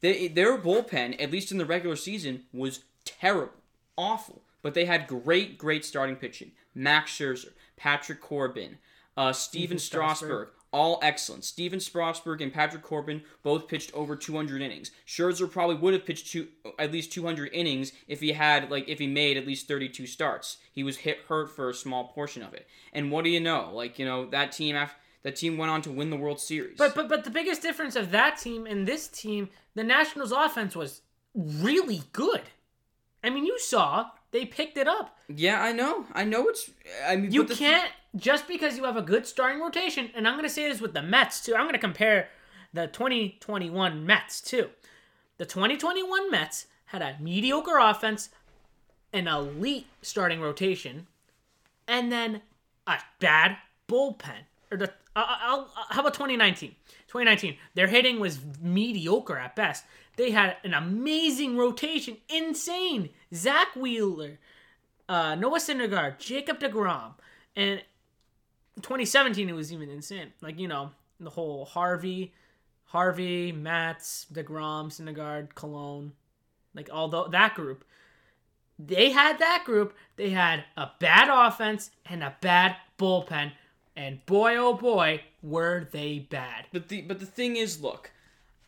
They, 0.00 0.28
their 0.28 0.58
bullpen, 0.58 1.20
at 1.20 1.30
least 1.30 1.52
in 1.52 1.58
the 1.58 1.64
regular 1.64 1.96
season, 1.96 2.44
was 2.52 2.80
terrible, 3.04 3.54
awful. 3.96 4.42
But 4.60 4.74
they 4.74 4.84
had 4.84 5.06
great, 5.06 5.56
great 5.56 5.84
starting 5.84 6.16
pitching. 6.16 6.50
Max 6.74 7.12
Scherzer, 7.12 7.52
Patrick 7.76 8.20
Corbin, 8.20 8.78
uh, 9.16 9.32
Steven 9.32 9.78
Strasburg, 9.78 10.48
all 10.76 10.98
excellent. 11.00 11.42
Steven 11.42 11.80
Strasburg 11.80 12.42
and 12.42 12.52
Patrick 12.52 12.82
Corbin 12.82 13.22
both 13.42 13.66
pitched 13.66 13.94
over 13.94 14.14
200 14.14 14.60
innings. 14.60 14.90
Scherzer 15.06 15.50
probably 15.50 15.76
would 15.76 15.94
have 15.94 16.04
pitched 16.04 16.30
two, 16.30 16.48
at 16.78 16.92
least 16.92 17.10
200 17.12 17.48
innings 17.54 17.92
if 18.06 18.20
he 18.20 18.32
had 18.32 18.70
like 18.70 18.86
if 18.86 18.98
he 18.98 19.06
made 19.06 19.38
at 19.38 19.46
least 19.46 19.68
32 19.68 20.06
starts. 20.06 20.58
He 20.70 20.84
was 20.84 20.98
hit 20.98 21.20
hurt 21.28 21.48
for 21.50 21.70
a 21.70 21.74
small 21.74 22.08
portion 22.08 22.42
of 22.42 22.52
it. 22.52 22.66
And 22.92 23.10
what 23.10 23.24
do 23.24 23.30
you 23.30 23.40
know? 23.40 23.70
Like 23.72 23.98
you 23.98 24.04
know 24.04 24.26
that 24.26 24.52
team 24.52 24.76
after 24.76 24.96
that 25.22 25.36
team 25.36 25.56
went 25.56 25.70
on 25.70 25.80
to 25.82 25.90
win 25.90 26.10
the 26.10 26.16
World 26.16 26.40
Series. 26.40 26.76
But 26.76 26.94
but 26.94 27.08
but 27.08 27.24
the 27.24 27.30
biggest 27.30 27.62
difference 27.62 27.96
of 27.96 28.10
that 28.10 28.36
team 28.36 28.66
and 28.66 28.86
this 28.86 29.08
team, 29.08 29.48
the 29.74 29.82
Nationals 29.82 30.30
offense 30.30 30.76
was 30.76 31.00
really 31.34 32.02
good. 32.12 32.42
I 33.24 33.30
mean, 33.30 33.46
you 33.46 33.58
saw 33.58 34.10
they 34.32 34.44
picked 34.44 34.76
it 34.76 34.88
up. 34.88 35.16
yeah, 35.28 35.62
I 35.62 35.72
know. 35.72 36.04
I 36.12 36.24
know 36.24 36.48
it's. 36.48 36.70
I 37.06 37.16
mean, 37.16 37.32
You 37.32 37.44
can't 37.44 37.90
just 38.16 38.46
because 38.48 38.76
you 38.76 38.84
have 38.84 38.96
a 38.96 39.02
good 39.02 39.26
starting 39.26 39.60
rotation, 39.60 40.10
and 40.14 40.26
I'm 40.26 40.34
going 40.34 40.44
to 40.44 40.50
say 40.50 40.68
this 40.68 40.80
with 40.80 40.94
the 40.94 41.02
Mets 41.02 41.44
too. 41.44 41.54
I'm 41.54 41.62
going 41.64 41.72
to 41.74 41.78
compare 41.78 42.28
the 42.72 42.86
2021 42.86 44.04
Mets 44.04 44.40
too. 44.40 44.70
The 45.38 45.46
2021 45.46 46.30
Mets 46.30 46.66
had 46.86 47.02
a 47.02 47.16
mediocre 47.20 47.78
offense, 47.78 48.30
an 49.12 49.28
elite 49.28 49.86
starting 50.02 50.40
rotation, 50.40 51.06
and 51.86 52.10
then 52.10 52.42
a 52.86 52.98
bad 53.20 53.56
bullpen. 53.88 54.44
Or 54.70 54.76
the 54.78 54.92
I- 55.14 55.38
I'll, 55.42 55.70
I'll, 55.76 55.86
how 55.90 56.00
about 56.00 56.14
2019? 56.14 56.74
2019, 57.16 57.56
their 57.74 57.86
hitting 57.86 58.20
was 58.20 58.38
mediocre 58.60 59.38
at 59.38 59.56
best. 59.56 59.84
They 60.16 60.32
had 60.32 60.56
an 60.64 60.74
amazing 60.74 61.56
rotation, 61.56 62.18
insane. 62.28 63.10
Zack 63.34 63.74
Wheeler, 63.74 64.38
uh, 65.08 65.34
Noah 65.34 65.58
Syndergaard, 65.58 66.18
Jacob 66.18 66.58
DeGrom, 66.60 67.14
and 67.54 67.82
2017 68.82 69.48
it 69.48 69.54
was 69.54 69.72
even 69.72 69.88
insane. 69.88 70.32
Like 70.42 70.58
you 70.58 70.68
know 70.68 70.90
the 71.18 71.30
whole 71.30 71.64
Harvey, 71.64 72.34
Harvey, 72.84 73.50
Matz, 73.50 74.26
Degrom, 74.30 74.88
Syndergaard, 74.88 75.54
Colon, 75.54 76.12
like 76.74 76.90
all 76.92 77.08
tho- 77.08 77.28
that 77.28 77.54
group. 77.54 77.84
They 78.78 79.10
had 79.10 79.38
that 79.38 79.62
group. 79.64 79.94
They 80.16 80.30
had 80.30 80.64
a 80.76 80.90
bad 80.98 81.28
offense 81.30 81.90
and 82.04 82.22
a 82.22 82.36
bad 82.42 82.76
bullpen, 82.98 83.52
and 83.96 84.24
boy 84.26 84.56
oh 84.56 84.74
boy 84.74 85.22
were 85.42 85.88
they 85.90 86.18
bad. 86.18 86.66
But 86.72 86.88
the 86.88 87.02
but 87.02 87.18
the 87.18 87.26
thing 87.26 87.56
is, 87.56 87.80
look, 87.80 88.10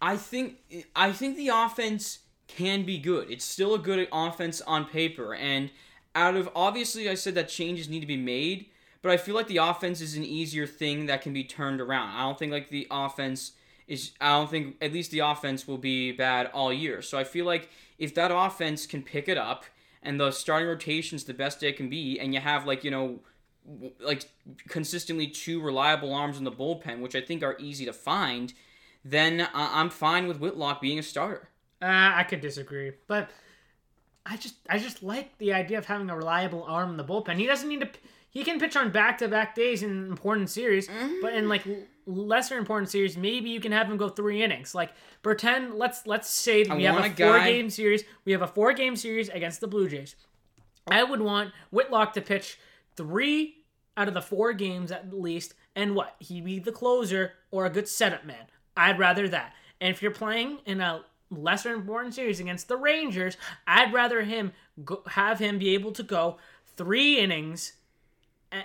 I 0.00 0.16
think 0.16 0.56
I 0.97 1.12
think 1.12 1.37
the 1.37 1.49
offense 1.49 2.20
can 2.47 2.85
be 2.85 2.99
good. 2.99 3.30
It's 3.30 3.44
still 3.44 3.75
a 3.75 3.78
good 3.78 4.08
offense 4.11 4.61
on 4.62 4.87
paper, 4.87 5.35
and 5.35 5.70
out 6.14 6.35
of 6.35 6.49
obviously 6.56 7.08
I 7.08 7.14
said 7.14 7.35
that 7.35 7.49
changes 7.49 7.88
need 7.88 8.00
to 8.00 8.06
be 8.06 8.16
made, 8.16 8.66
but 9.02 9.12
I 9.12 9.16
feel 9.16 9.35
like 9.35 9.49
the 9.49 9.58
offense 9.58 10.00
is 10.00 10.16
an 10.16 10.25
easier 10.25 10.66
thing 10.66 11.06
that 11.06 11.23
can 11.23 11.32
be 11.32 11.44
turned 11.44 11.80
around. 11.80 12.16
I 12.16 12.23
don't 12.23 12.38
think 12.38 12.52
like 12.52 12.70
the 12.70 12.87
offense 12.90 13.52
is. 13.87 14.12
I 14.20 14.30
don't 14.38 14.50
think 14.50 14.76
at 14.80 14.92
least 14.92 15.11
the 15.11 15.20
offense 15.20 15.68
will 15.68 15.78
be 15.78 16.12
bad 16.12 16.47
all 16.54 16.73
year. 16.73 17.02
So 17.02 17.18
I 17.18 17.25
feel 17.25 17.44
like 17.44 17.68
if 17.99 18.14
that 18.14 18.30
offense 18.35 18.87
can 18.87 19.02
pick 19.02 19.28
it 19.28 19.37
up 19.37 19.64
and 20.02 20.18
the 20.18 20.30
starting 20.30 20.68
rotation's 20.68 21.25
the 21.25 21.35
best 21.35 21.62
it 21.62 21.76
can 21.76 21.88
be, 21.88 22.18
and 22.18 22.32
you 22.32 22.40
have 22.40 22.66
like 22.66 22.82
you 22.82 22.90
know 22.90 23.20
like 24.00 24.25
consistently 24.68 25.26
two 25.28 25.60
reliable 25.60 26.14
arms 26.14 26.38
in 26.38 26.44
the 26.44 26.52
bullpen, 26.52 27.00
which 27.00 27.14
I 27.14 27.20
think 27.20 27.42
are 27.42 27.56
easy 27.58 27.84
to 27.84 27.92
find, 27.92 28.52
then 29.04 29.42
I- 29.54 29.80
I'm 29.80 29.90
fine 29.90 30.26
with 30.26 30.38
Whitlock 30.40 30.80
being 30.80 30.98
a 30.98 31.02
starter. 31.02 31.48
Uh, 31.82 31.87
I 32.14 32.25
could 32.25 32.40
disagree, 32.40 32.92
but 33.06 33.30
I 34.26 34.37
just 34.37 34.56
I 34.68 34.78
just 34.78 35.02
like 35.02 35.37
the 35.38 35.52
idea 35.52 35.78
of 35.78 35.87
having 35.87 36.10
a 36.10 36.16
reliable 36.16 36.64
arm 36.64 36.90
in 36.90 36.96
the 36.96 37.04
bullpen. 37.04 37.37
He 37.37 37.46
doesn't 37.46 37.68
need 37.68 37.80
to. 37.80 37.88
He 38.30 38.44
can 38.44 38.58
pitch 38.60 38.76
on 38.76 38.90
back 38.90 39.18
to 39.18 39.28
back 39.28 39.54
days 39.54 39.82
in 39.82 40.08
important 40.08 40.50
series, 40.50 40.88
but 41.22 41.32
in 41.34 41.48
like 41.48 41.64
lesser 42.04 42.58
important 42.58 42.90
series, 42.90 43.16
maybe 43.16 43.48
you 43.50 43.60
can 43.60 43.72
have 43.72 43.88
him 43.90 43.96
go 43.96 44.08
three 44.08 44.42
innings. 44.42 44.75
Like 44.75 44.90
pretend 45.22 45.75
let's 45.75 46.06
let's 46.06 46.28
say 46.28 46.64
that 46.64 46.76
we 46.76 46.82
have 46.84 46.96
a 46.96 46.98
a 46.98 47.02
four 47.04 47.38
guy- 47.38 47.50
game 47.52 47.70
series. 47.70 48.04
We 48.25 48.32
have 48.32 48.42
a 48.42 48.46
four 48.46 48.72
game 48.75 48.96
series 48.96 49.28
against 49.28 49.60
the 49.60 49.66
Blue 49.68 49.88
Jays. 49.88 50.14
I 50.90 51.04
would 51.04 51.20
want 51.22 51.52
Whitlock 51.70 52.12
to 52.14 52.20
pitch 52.20 52.58
three 52.96 53.58
out 53.99 54.09
of 54.09 54.14
the 54.14 54.23
four 54.23 54.52
games 54.52 54.93
at 54.93 55.12
least, 55.12 55.55
and 55.75 55.95
what 55.95 56.14
he 56.21 56.40
be 56.40 56.61
the 56.61 56.73
closer 56.73 57.33
or 57.50 57.67
a 57.67 57.71
good 57.71 57.88
setup 57.88 58.25
man. 58.25 58.47
I'd 58.76 58.99
rather 58.99 59.28
that. 59.28 59.55
And 59.81 59.90
if 59.90 60.00
you're 60.00 60.12
playing 60.12 60.61
in 60.64 60.81
a 60.81 61.02
lesser 61.31 61.75
important 61.75 62.14
series 62.14 62.38
against 62.38 62.69
the 62.69 62.76
Rangers, 62.76 63.37
I'd 63.67 63.93
rather 63.93 64.23
him 64.23 64.52
go, 64.85 65.02
have 65.09 65.40
him 65.40 65.59
be 65.59 65.75
able 65.75 65.93
to 65.93 66.02
go 66.05 66.38
three 66.76 67.19
innings 67.19 67.73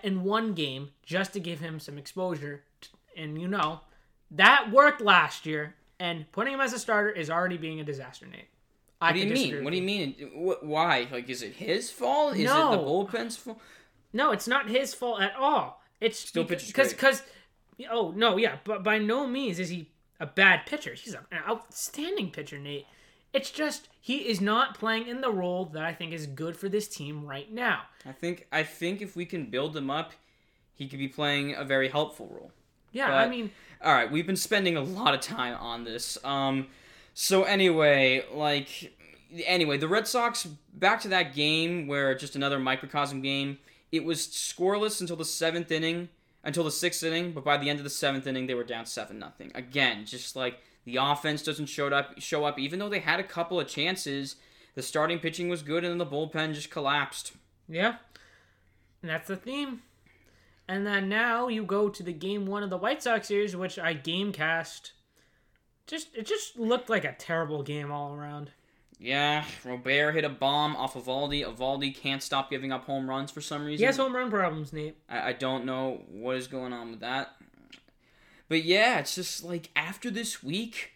in 0.04 0.24
one 0.24 0.54
game 0.54 0.92
just 1.04 1.34
to 1.34 1.40
give 1.40 1.60
him 1.60 1.80
some 1.80 1.98
exposure. 1.98 2.63
And 3.18 3.42
you 3.42 3.48
know 3.48 3.82
that 4.32 4.72
worked 4.72 5.02
last 5.02 5.46
year, 5.46 5.75
and 6.00 6.32
putting 6.32 6.54
him 6.54 6.62
as 6.62 6.74
a 6.74 6.80
starter 6.80 7.10
is 7.10 7.30
already 7.30 7.58
being 7.58 7.80
a 7.80 7.84
disaster, 7.84 8.25
Nate. 8.28 8.48
I 9.02 9.08
What 9.08 9.13
do 9.13 9.20
you 9.20 9.34
mean? 9.34 9.63
What 9.63 9.72
do 9.72 9.78
you 9.78 9.84
mean? 9.84 10.16
Why? 10.62 11.08
Like, 11.12 11.30
is 11.30 11.42
it 11.42 11.54
his 11.54 11.92
fault? 11.92 12.36
Is 12.36 12.42
it 12.42 12.48
the 12.48 12.78
bullpen's 12.78 13.36
fault? 13.36 13.60
No, 14.13 14.32
it's 14.32 14.48
not 14.48 14.70
his 14.70 14.93
fault 14.93 15.22
at 15.22 15.36
all. 15.36 15.82
It's 16.00 16.20
Still 16.20 16.43
because 16.43 16.72
pitches 16.72 16.91
because 16.91 17.24
oh 17.89 18.13
no 18.15 18.38
yeah, 18.38 18.58
but 18.63 18.84
by 18.84 19.00
no 19.00 19.27
means 19.27 19.60
is 19.60 19.70
he 19.70 19.89
a 20.20 20.25
bad 20.25 20.65
pitcher. 20.65 20.93
He's 20.93 21.13
an 21.13 21.25
outstanding 21.48 22.32
pitcher, 22.32 22.60
Nate. 22.60 22.86
It's 23.34 23.50
just 23.50 23.89
he 24.00 24.17
is 24.29 24.39
not 24.39 24.77
playing 24.77 25.08
in 25.08 25.22
the 25.22 25.32
role 25.32 25.65
that 25.65 25.84
I 25.84 25.93
think 25.93 26.13
is 26.13 26.27
good 26.27 26.55
for 26.55 26.70
this 26.70 26.88
team 26.88 27.25
right 27.25 27.51
now. 27.51 27.82
I 28.05 28.12
think 28.12 28.48
I 28.51 28.63
think 28.63 29.01
if 29.01 29.15
we 29.15 29.25
can 29.25 29.50
build 29.50 29.75
him 29.75 29.89
up, 29.89 30.13
he 30.75 30.88
could 30.88 31.00
be 31.00 31.08
playing 31.08 31.55
a 31.55 31.63
very 31.63 31.89
helpful 31.89 32.29
role. 32.32 32.51
Yeah, 32.91 33.15
I 33.15 33.27
mean, 33.27 33.50
All 33.84 33.91
right, 33.91 34.10
we've 34.12 34.27
been 34.27 34.36
spending 34.36 34.77
a 34.77 34.82
lot 34.82 35.15
of 35.15 35.20
time 35.20 35.58
on 35.60 35.84
this. 35.84 36.15
Um, 36.24 36.67
so 37.15 37.43
anyway, 37.43 38.24
like, 38.32 38.93
anyway, 39.46 39.77
the 39.77 39.88
Red 39.88 40.08
Sox 40.08 40.46
back 40.75 41.01
to 41.01 41.08
that 41.08 41.34
game 41.34 41.88
where 41.88 42.13
just 42.13 42.36
another 42.36 42.60
microcosm 42.60 43.22
game. 43.22 43.58
It 43.94 44.04
was 44.04 44.26
scoreless 44.26 45.02
until 45.02 45.18
the 45.18 45.24
seventh 45.24 45.72
inning, 45.72 46.10
until 46.44 46.64
the 46.64 46.72
sixth 46.72 47.04
inning, 47.04 47.32
but 47.32 47.46
by 47.46 47.58
the 47.60 47.70
end 47.70 47.78
of 47.78 47.84
the 47.84 47.92
seventh 47.92 48.26
inning, 48.26 48.48
they 48.48 48.56
were 48.56 48.64
down 48.64 48.88
seven 48.88 49.20
nothing. 49.20 49.52
Again, 49.54 50.08
just 50.08 50.36
like 50.36 50.58
the 50.84 50.96
offense 50.96 51.44
doesn't 51.44 51.68
show 51.68 51.90
up, 51.90 52.20
show 52.20 52.44
up, 52.44 52.58
even 52.58 52.80
though 52.80 52.90
they 52.90 53.02
had 53.02 53.20
a 53.20 53.24
couple 53.24 53.60
of 53.60 53.68
chances. 53.68 54.38
The 54.74 54.82
starting 54.82 55.20
pitching 55.20 55.48
was 55.48 55.62
good, 55.62 55.84
and 55.84 55.92
then 55.92 56.00
the 56.00 56.08
bullpen 56.08 56.56
just 56.56 56.72
collapsed. 56.72 57.34
yeah, 57.70 57.98
and 59.04 59.12
that's 59.12 59.28
the 59.28 59.36
theme. 59.36 59.84
And 60.68 60.88
then 60.88 61.08
now 61.08 61.48
you 61.48 61.64
go 61.64 61.88
to 61.88 62.02
the 62.02 62.14
game 62.14 62.48
one 62.48 62.64
of 62.64 62.72
the 62.72 62.78
White 62.78 63.04
Sox 63.04 63.28
series, 63.28 63.56
which 63.56 63.78
I 63.78 63.94
game 63.94 64.32
cast. 64.32 64.94
Just 65.86 66.08
it 66.16 66.26
just 66.26 66.58
looked 66.58 66.90
like 66.90 67.06
a 67.06 67.14
terrible 67.14 67.62
game 67.62 67.92
all 67.92 68.16
around. 68.16 68.50
Yeah, 69.00 69.44
Robert 69.66 70.14
hit 70.14 70.24
a 70.24 70.30
bomb 70.30 70.76
off 70.76 70.96
of 70.96 71.06
Eovaldi. 71.06 71.44
Eovaldi 71.44 71.96
can't 71.96 72.24
stop 72.24 72.50
giving 72.50 72.72
up 72.72 72.86
home 72.86 73.10
runs 73.10 73.32
for 73.32 73.42
some 73.42 73.66
reason. 73.66 73.80
He 73.80 73.86
has 73.86 73.98
home 73.98 74.16
run 74.16 74.30
problems, 74.30 74.72
Nate. 74.72 74.96
I, 75.10 75.30
I 75.30 75.34
don't 75.34 75.66
know 75.66 76.04
what 76.10 76.38
is 76.38 76.48
going 76.48 76.72
on 76.72 76.92
with 76.92 77.00
that. 77.02 77.36
But 78.48 78.64
yeah, 78.64 79.00
it's 79.00 79.16
just 79.16 79.44
like 79.44 79.72
after 79.76 80.12
this 80.12 80.44
week, 80.44 80.92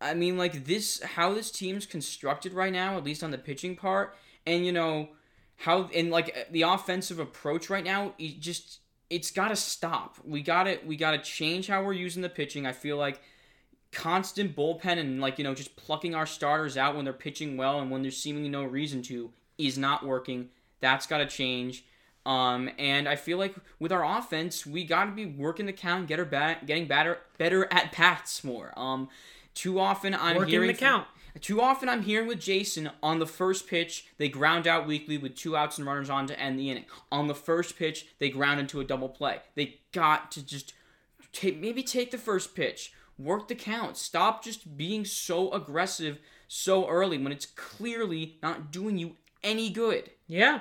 I 0.00 0.14
mean, 0.14 0.36
like 0.36 0.66
this, 0.66 1.02
how 1.02 1.32
this 1.32 1.50
team's 1.50 1.86
constructed 1.86 2.52
right 2.52 2.72
now, 2.72 2.96
at 2.96 3.04
least 3.04 3.24
on 3.24 3.30
the 3.30 3.38
pitching 3.38 3.76
part, 3.76 4.16
and 4.46 4.66
you 4.66 4.72
know, 4.72 5.08
how, 5.56 5.88
and 5.94 6.10
like 6.10 6.48
the 6.50 6.62
offensive 6.62 7.18
approach 7.18 7.70
right 7.70 7.84
now, 7.84 8.14
it 8.18 8.40
just, 8.40 8.80
it's 9.10 9.30
got 9.30 9.48
to 9.48 9.56
stop. 9.56 10.16
We 10.24 10.42
got 10.42 10.64
to, 10.64 10.78
we 10.84 10.96
got 10.96 11.12
to 11.12 11.18
change 11.18 11.68
how 11.68 11.82
we're 11.82 11.92
using 11.92 12.22
the 12.22 12.28
pitching. 12.28 12.66
I 12.66 12.72
feel 12.72 12.96
like 12.96 13.20
constant 13.92 14.56
bullpen 14.56 14.98
and 14.98 15.20
like, 15.20 15.38
you 15.38 15.44
know, 15.44 15.54
just 15.54 15.76
plucking 15.76 16.14
our 16.14 16.26
starters 16.26 16.76
out 16.76 16.96
when 16.96 17.04
they're 17.04 17.12
pitching 17.12 17.56
well 17.56 17.78
and 17.78 17.90
when 17.90 18.02
there's 18.02 18.16
seemingly 18.16 18.48
no 18.48 18.64
reason 18.64 19.02
to 19.02 19.30
is 19.58 19.78
not 19.78 20.04
working. 20.04 20.48
That's 20.80 21.06
got 21.06 21.18
to 21.18 21.26
change. 21.26 21.84
Um, 22.24 22.70
and 22.78 23.08
I 23.08 23.16
feel 23.16 23.38
like 23.38 23.54
with 23.78 23.92
our 23.92 24.04
offense, 24.04 24.64
we 24.64 24.84
got 24.84 25.06
to 25.06 25.12
be 25.12 25.26
working 25.26 25.66
the 25.66 25.72
count, 25.72 26.06
get 26.08 26.18
our 26.18 26.24
bat, 26.24 26.66
getting 26.66 26.86
better, 26.86 27.18
better 27.36 27.66
at 27.72 27.96
bats 27.96 28.44
more. 28.44 28.72
Um, 28.76 29.08
too 29.54 29.78
often 29.78 30.14
I'm 30.14 30.36
Working 30.36 30.52
hearing 30.52 30.68
the 30.68 30.74
count. 30.74 31.06
too 31.40 31.60
often 31.60 31.88
I'm 31.88 32.02
hearing 32.02 32.28
with 32.28 32.40
Jason 32.40 32.90
on 33.02 33.18
the 33.18 33.26
first 33.26 33.66
pitch, 33.66 34.06
they 34.18 34.28
ground 34.28 34.66
out 34.66 34.86
weekly 34.86 35.18
with 35.18 35.34
two 35.34 35.56
outs 35.56 35.78
and 35.78 35.86
runners 35.86 36.08
on 36.08 36.26
to 36.28 36.38
end 36.38 36.58
the 36.58 36.70
inning. 36.70 36.84
On 37.10 37.26
the 37.26 37.34
first 37.34 37.76
pitch, 37.76 38.06
they 38.18 38.30
ground 38.30 38.60
into 38.60 38.80
a 38.80 38.84
double 38.84 39.08
play. 39.08 39.40
They 39.54 39.80
got 39.92 40.30
to 40.32 40.46
just 40.46 40.74
take 41.32 41.58
maybe 41.60 41.82
take 41.82 42.12
the 42.12 42.18
first 42.18 42.54
pitch, 42.54 42.92
work 43.18 43.48
the 43.48 43.54
count, 43.54 43.96
stop 43.96 44.42
just 44.44 44.76
being 44.76 45.04
so 45.04 45.52
aggressive 45.52 46.18
so 46.48 46.86
early 46.88 47.18
when 47.18 47.32
it's 47.32 47.46
clearly 47.46 48.38
not 48.42 48.70
doing 48.70 48.98
you 48.98 49.16
any 49.42 49.70
good. 49.70 50.10
Yeah. 50.26 50.60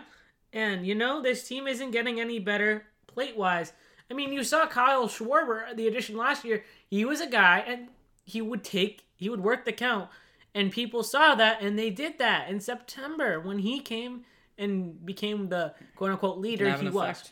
And, 0.54 0.86
you 0.86 0.96
know, 0.96 1.22
this 1.22 1.48
team 1.48 1.68
isn't 1.68 1.92
getting 1.92 2.20
any 2.20 2.40
better 2.40 2.86
plate 3.08 3.38
wise. 3.38 3.74
I 4.10 4.14
mean, 4.14 4.34
you 4.34 4.44
saw 4.44 4.68
Kyle 4.68 5.08
Schwarber, 5.08 5.76
the 5.76 5.88
addition 5.88 6.18
last 6.18 6.44
year. 6.44 6.64
He 6.90 7.06
was 7.06 7.22
a 7.22 7.28
guy, 7.28 7.64
and 7.66 7.88
he 8.26 8.42
would 8.42 8.64
take, 8.64 9.04
he 9.16 9.30
would 9.30 9.42
work 9.42 9.64
the 9.64 9.72
count. 9.72 10.10
And 10.54 10.72
people 10.72 11.04
saw 11.04 11.36
that, 11.36 11.62
and 11.62 11.80
they 11.80 11.90
did 11.90 12.20
that 12.20 12.50
in 12.50 12.60
September 12.60 13.40
when 13.40 13.60
he 13.60 13.80
came 13.80 14.26
and 14.58 15.06
became 15.06 15.48
the 15.48 15.74
quote 15.96 16.12
unquote 16.12 16.38
leader 16.40 16.72
he 16.78 16.90
was. 16.90 17.10
effect. 17.10 17.32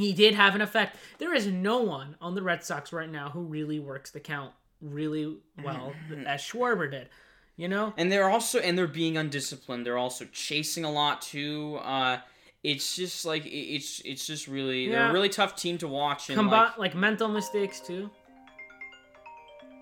He 0.00 0.12
did 0.12 0.34
have 0.34 0.54
an 0.54 0.60
effect. 0.60 0.96
There 1.18 1.34
is 1.34 1.46
no 1.46 1.80
one 1.82 2.16
on 2.20 2.34
the 2.34 2.42
Red 2.42 2.64
Sox 2.64 2.92
right 2.92 3.10
now 3.10 3.30
who 3.30 3.42
really 3.42 3.78
works 3.78 4.10
the 4.10 4.20
count 4.20 4.52
really 4.80 5.36
well 5.62 5.92
as 6.26 6.40
Schwarber 6.40 6.90
did. 6.90 7.08
You 7.56 7.68
know? 7.68 7.92
And 7.98 8.10
they're 8.10 8.30
also 8.30 8.58
and 8.58 8.76
they're 8.78 8.86
being 8.86 9.18
undisciplined. 9.18 9.84
They're 9.84 9.98
also 9.98 10.24
chasing 10.32 10.84
a 10.84 10.90
lot 10.90 11.20
too. 11.20 11.78
Uh, 11.82 12.18
it's 12.62 12.96
just 12.96 13.24
like 13.24 13.42
it's 13.46 14.00
it's 14.04 14.26
just 14.26 14.48
really 14.48 14.88
they're 14.88 15.10
a 15.10 15.12
really 15.12 15.28
tough 15.28 15.56
team 15.56 15.76
to 15.78 15.88
watch. 15.88 16.30
And 16.30 16.38
Combi- 16.38 16.50
like, 16.50 16.78
like 16.78 16.94
mental 16.94 17.28
mistakes 17.28 17.80
too. 17.80 18.10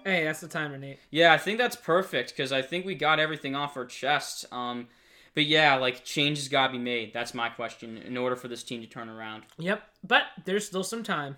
Hey, 0.05 0.25
that's 0.25 0.41
the 0.41 0.49
timer, 0.49 0.79
Nate. 0.79 0.99
yeah, 1.11 1.33
I 1.33 1.39
think 1.39 1.59
that's 1.59 1.77
perfect 1.77 2.31
because 2.31 2.51
I 2.51 2.63
think 2.63 2.87
we 2.87 2.95
got 2.95 3.19
everything 3.21 3.55
off 3.55 3.77
our 3.77 3.85
chest. 3.85 4.47
Um, 4.51 4.89
but 5.39 5.47
yeah, 5.47 5.77
like 5.77 6.05
changes 6.05 6.49
got 6.49 6.67
to 6.67 6.73
be 6.73 6.79
made. 6.81 7.13
That's 7.15 7.33
my 7.33 7.49
question 7.49 7.97
in 7.99 8.17
order 8.17 8.35
for 8.35 8.49
this 8.49 8.65
team 8.65 8.81
to 8.81 8.89
turn 8.89 9.09
around. 9.09 9.45
Yep, 9.59 9.81
but 10.03 10.25
there's 10.45 10.67
still 10.67 10.83
some 10.83 11.05
time. 11.05 11.37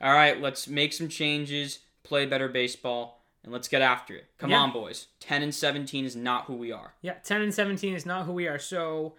All 0.00 0.12
right, 0.12 0.40
let's 0.40 0.66
make 0.66 0.92
some 0.92 1.06
changes, 1.08 1.78
play 2.02 2.26
better 2.26 2.48
baseball, 2.48 3.22
and 3.44 3.52
let's 3.52 3.68
get 3.68 3.82
after 3.82 4.16
it. 4.16 4.26
Come 4.38 4.50
Yeah. 4.50 4.58
on, 4.58 4.72
boys. 4.72 5.06
Ten 5.20 5.44
and 5.44 5.54
seventeen 5.54 6.04
is 6.04 6.16
not 6.16 6.46
who 6.46 6.54
we 6.54 6.72
are. 6.72 6.94
Yeah, 7.02 7.12
ten 7.22 7.40
and 7.40 7.54
seventeen 7.54 7.94
is 7.94 8.04
not 8.04 8.26
who 8.26 8.32
we 8.32 8.48
are. 8.48 8.58
So, 8.58 9.14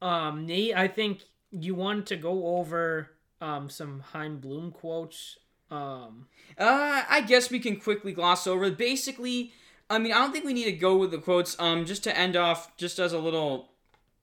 um, 0.00 0.44
Nate, 0.44 0.76
I 0.76 0.88
think 0.88 1.22
you 1.52 1.76
want 1.76 2.06
to 2.06 2.16
go 2.16 2.56
over 2.56 3.10
um 3.40 3.70
some 3.70 4.00
Chaim 4.12 4.38
Bloom 4.38 4.72
quotes. 4.72 5.38
Um, 5.70 6.26
Uh, 6.58 7.04
I 7.08 7.20
guess 7.20 7.48
we 7.48 7.60
can 7.60 7.76
quickly 7.78 8.10
gloss 8.12 8.44
over. 8.48 8.72
Basically, 8.72 9.52
I 9.92 9.98
mean, 9.98 10.12
I 10.12 10.18
don't 10.18 10.32
think 10.32 10.44
we 10.44 10.54
need 10.54 10.64
to 10.64 10.72
go 10.72 10.96
with 10.96 11.10
the 11.10 11.18
quotes. 11.18 11.58
Um, 11.60 11.84
just 11.84 12.02
to 12.04 12.16
end 12.16 12.34
off, 12.34 12.76
just 12.76 12.98
as 12.98 13.12
a 13.12 13.18
little 13.18 13.70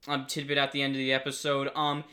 um 0.07 0.25
tidbit 0.25 0.57
at 0.57 0.71
the 0.71 0.81
end 0.81 0.93
of 0.93 0.97
the 0.97 1.13
episode. 1.13 1.71
Um, 1.75 2.03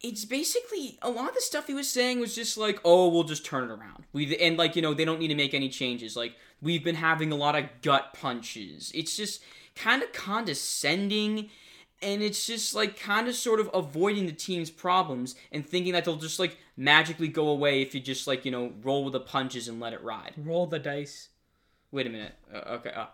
it's 0.00 0.24
basically 0.24 0.98
a 1.02 1.10
lot 1.10 1.28
of 1.28 1.34
the 1.34 1.40
stuff 1.40 1.68
he 1.68 1.74
was 1.74 1.88
saying 1.88 2.18
was 2.18 2.34
just 2.34 2.56
like, 2.56 2.80
oh, 2.84 3.08
we'll 3.08 3.24
just 3.24 3.44
turn 3.44 3.64
it 3.64 3.70
around. 3.70 4.04
We 4.12 4.36
and 4.38 4.56
like 4.56 4.76
you 4.76 4.82
know 4.82 4.94
they 4.94 5.04
don't 5.04 5.20
need 5.20 5.28
to 5.28 5.34
make 5.34 5.54
any 5.54 5.68
changes. 5.68 6.16
Like 6.16 6.34
we've 6.60 6.82
been 6.82 6.96
having 6.96 7.32
a 7.32 7.36
lot 7.36 7.56
of 7.56 7.66
gut 7.82 8.14
punches. 8.14 8.90
It's 8.94 9.16
just 9.16 9.42
kind 9.74 10.02
of 10.02 10.12
condescending. 10.12 11.50
And 12.00 12.20
it's 12.20 12.46
just 12.46 12.74
like 12.74 12.98
kind 12.98 13.28
of 13.28 13.36
sort 13.36 13.60
of 13.60 13.70
avoiding 13.72 14.26
the 14.26 14.32
team's 14.32 14.70
problems 14.70 15.36
and 15.52 15.64
thinking 15.64 15.92
that 15.92 16.04
they'll 16.04 16.16
just 16.16 16.40
like 16.40 16.56
magically 16.76 17.28
go 17.28 17.46
away 17.46 17.80
if 17.80 17.94
you 17.94 18.00
just 18.00 18.26
like, 18.26 18.44
you 18.44 18.50
know, 18.50 18.72
roll 18.82 19.04
with 19.04 19.12
the 19.12 19.20
punches 19.20 19.68
and 19.68 19.78
let 19.78 19.92
it 19.92 20.02
ride. 20.02 20.32
roll 20.36 20.66
the 20.66 20.80
dice. 20.80 21.28
Wait 21.92 22.06
a 22.06 22.10
minute. 22.10 22.34
Uh, 22.52 22.58
okay. 22.76 22.90
Uh, 22.90 23.06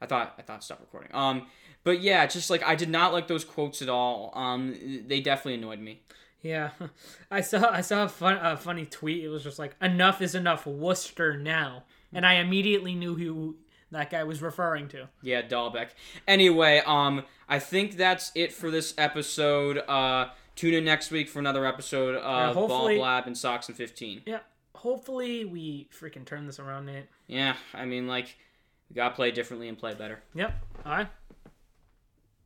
I 0.00 0.06
thought 0.06 0.34
I 0.38 0.42
thought 0.42 0.62
stop 0.64 0.80
recording. 0.80 1.10
Um, 1.14 1.46
but 1.84 2.00
yeah, 2.00 2.26
just 2.26 2.50
like 2.50 2.62
I 2.62 2.74
did 2.74 2.90
not 2.90 3.12
like 3.12 3.28
those 3.28 3.44
quotes 3.44 3.80
at 3.82 3.88
all. 3.88 4.32
Um, 4.34 5.02
they 5.06 5.20
definitely 5.20 5.54
annoyed 5.54 5.80
me. 5.80 6.02
Yeah, 6.42 6.70
I 7.30 7.40
saw 7.42 7.70
I 7.70 7.80
saw 7.82 8.04
a, 8.04 8.08
fun, 8.08 8.38
a 8.42 8.56
funny 8.56 8.86
tweet. 8.86 9.22
It 9.24 9.28
was 9.28 9.44
just 9.44 9.58
like 9.58 9.74
enough 9.80 10.20
is 10.22 10.34
enough, 10.34 10.66
Worcester 10.66 11.36
now, 11.36 11.84
and 12.12 12.24
I 12.26 12.34
immediately 12.34 12.94
knew 12.94 13.14
who 13.14 13.56
that 13.90 14.10
guy 14.10 14.24
was 14.24 14.40
referring 14.40 14.88
to. 14.88 15.08
Yeah, 15.22 15.42
Dalbec. 15.42 15.88
Anyway, 16.26 16.82
um, 16.86 17.24
I 17.48 17.58
think 17.58 17.96
that's 17.96 18.32
it 18.34 18.52
for 18.52 18.70
this 18.70 18.94
episode. 18.96 19.78
Uh, 19.78 20.30
tune 20.56 20.74
in 20.74 20.84
next 20.84 21.10
week 21.10 21.28
for 21.28 21.40
another 21.40 21.66
episode 21.66 22.14
of 22.16 22.54
Ball 22.54 22.68
hopefully- 22.68 22.96
Blab 22.96 23.26
and 23.26 23.36
Socks 23.36 23.68
and 23.68 23.76
Fifteen. 23.76 24.22
Yeah, 24.24 24.40
hopefully 24.74 25.44
we 25.44 25.88
freaking 25.92 26.24
turn 26.24 26.46
this 26.46 26.58
around, 26.58 26.86
Nate. 26.86 27.06
Yeah, 27.26 27.56
I 27.74 27.84
mean 27.84 28.06
like 28.06 28.36
we 28.88 28.94
gotta 28.94 29.14
play 29.14 29.30
differently 29.30 29.68
and 29.68 29.78
play 29.78 29.94
better. 29.94 30.22
Yep. 30.34 30.52
All 30.84 30.92
right. 30.92 31.08